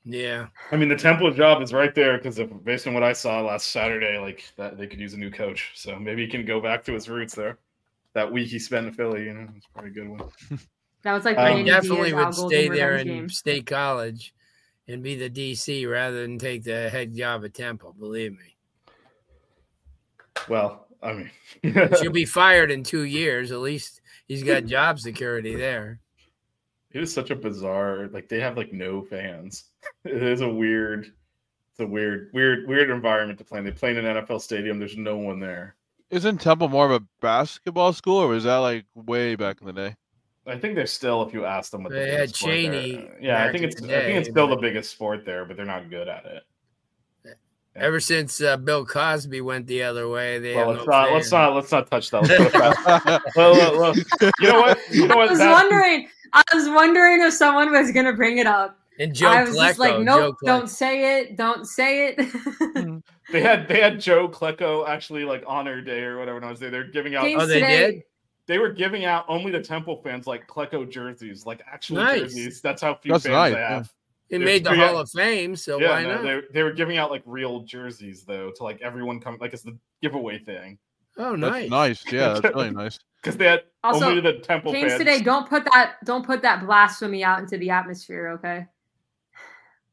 [0.04, 0.48] Yeah.
[0.70, 3.70] I mean, the Temple job is right there because based on what I saw last
[3.70, 5.72] Saturday, like that they could use a new coach.
[5.74, 7.58] So maybe he can go back to his roots there.
[8.14, 10.22] That week he spent in Philly, you know, it's probably a good one.
[11.04, 13.28] That was like Um, Randy definitely Diaz, Al would Golden stay there revenge in game.
[13.28, 14.32] State College
[14.86, 17.92] and be the DC rather than take the head job at Temple.
[17.98, 18.56] Believe me,
[20.48, 21.30] Well, I mean,
[22.00, 23.50] she'll be fired in two years.
[23.50, 25.98] At least he's got job security there.
[26.94, 28.08] It is such a bizarre.
[28.12, 29.64] Like they have like no fans.
[30.04, 31.12] It is a weird.
[31.70, 33.60] It's a weird, weird, weird environment to play.
[33.60, 33.64] in.
[33.64, 34.78] They play in an NFL stadium.
[34.78, 35.76] There's no one there.
[36.10, 39.72] Isn't Temple more of a basketball school, or was that like way back in the
[39.72, 39.96] day?
[40.46, 43.52] I think they're still, if you ask them, what They biggest had Chaney Yeah, I
[43.52, 43.80] think it's.
[43.80, 46.24] the I think it's day, still the biggest sport there, but they're not good at
[46.26, 46.42] it.
[47.74, 51.12] Ever since uh, Bill Cosby went the other way, they Well, let's no not.
[51.12, 51.54] Let's not.
[51.54, 52.22] Let's not touch that.
[52.22, 53.22] Let's put it back.
[53.36, 53.94] well, well, well,
[54.40, 54.78] you know what?
[54.90, 56.08] You know I was That- wondering.
[56.34, 58.78] I was wondering if someone was gonna bring it up.
[58.98, 60.68] And Joe I was just like, Klecko, nope, Joe don't Klecko.
[60.68, 63.02] say it, don't say it.
[63.30, 66.60] They had they had Joe Klecko actually like honor day or whatever when I was
[66.60, 66.70] there.
[66.70, 67.24] They're giving out.
[67.24, 68.02] Games Oh, they today, did?
[68.46, 72.20] they were giving out only the Temple fans like Klecko jerseys, like actual Nice.
[72.20, 72.60] jerseys.
[72.60, 73.68] That's how few That's fans nice, they yeah.
[73.76, 73.92] have.
[74.32, 74.88] It made the yeah.
[74.88, 76.22] Hall of Fame, so yeah, why no, not?
[76.22, 79.62] They, they were giving out like real jerseys though to like everyone come like it's
[79.62, 80.78] the giveaway thing
[81.18, 81.70] Oh, That's nice.
[81.70, 82.12] nice.
[82.12, 82.98] Yeah, that's really nice.
[83.22, 84.98] because they had Also, only the Temple Kings fans.
[84.98, 88.66] today, don't put that don't put that blasphemy out into the atmosphere, okay?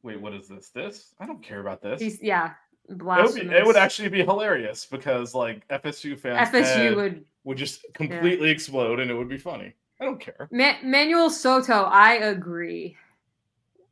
[0.01, 0.69] Wait, what is this?
[0.69, 1.13] This?
[1.19, 1.99] I don't care about this.
[2.01, 2.51] He's, yeah,
[2.87, 3.53] It would, be, blasphemy.
[3.53, 9.01] it would actually be hilarious because like FSU fans FSU would would just completely explode
[9.01, 9.73] and it would be funny.
[9.99, 10.47] I don't care.
[10.53, 12.95] Ma- Manuel Soto, I agree.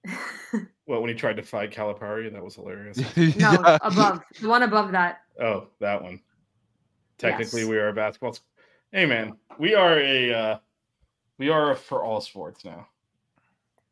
[0.88, 2.98] Well, when he tried to fight Calipari, that was hilarious.
[3.18, 3.78] No, Yeah.
[3.82, 5.24] above the one above that.
[5.42, 6.22] oh, that one.
[7.18, 7.70] Technically, Yes.
[7.70, 8.30] we are a basketball.
[8.32, 8.42] s-
[8.94, 10.58] Hey, man, we are a uh,
[11.38, 12.88] we are a for all sports now.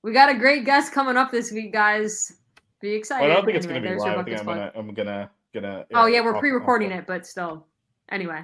[0.03, 2.31] We got a great guest coming up this week, guys.
[2.79, 3.23] Be excited.
[3.23, 4.19] Well, I don't think it's going to be there's your live.
[4.19, 5.85] I think I'm gonna I'm gonna gonna.
[5.95, 7.65] Oh yeah, we're off- pre-recording off- it, but still.
[8.09, 8.39] Anyway,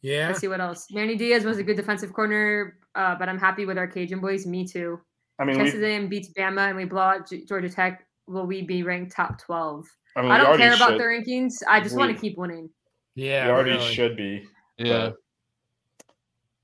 [0.00, 0.28] Yeah.
[0.28, 0.86] let's see what else.
[0.90, 4.46] Manny Diaz was a good defensive corner, uh, but I'm happy with our Cajun boys.
[4.46, 4.98] Me too.
[5.40, 8.06] I mean, Texas A&M beats Bama and we blow out Georgia Tech.
[8.26, 9.86] Will we be ranked top 12?
[10.16, 11.62] I mean, I don't care about should- the rankings.
[11.66, 12.70] I just want to keep winning.
[13.14, 13.46] Yeah.
[13.46, 13.94] we already really.
[13.94, 14.46] should be.
[14.76, 15.10] Yeah.
[15.10, 15.16] but-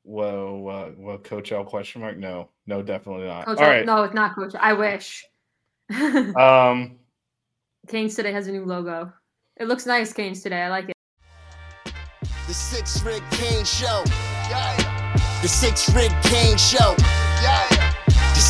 [0.03, 2.17] Whoa, uh, well, Coach L question mark?
[2.17, 3.47] No, no, definitely not.
[3.47, 3.85] Coach, All right.
[3.85, 4.55] no, it's not Coach.
[4.59, 5.25] I wish.
[6.37, 6.99] Um,
[7.89, 9.13] Canes today has a new logo.
[9.57, 10.63] It looks nice, Canes today.
[10.63, 10.97] I like it.
[12.47, 14.03] The Six Rig Kane Show.
[14.49, 15.41] Yeah.
[15.43, 16.95] The Six Rig Kane Show.
[17.43, 17.76] Yeah.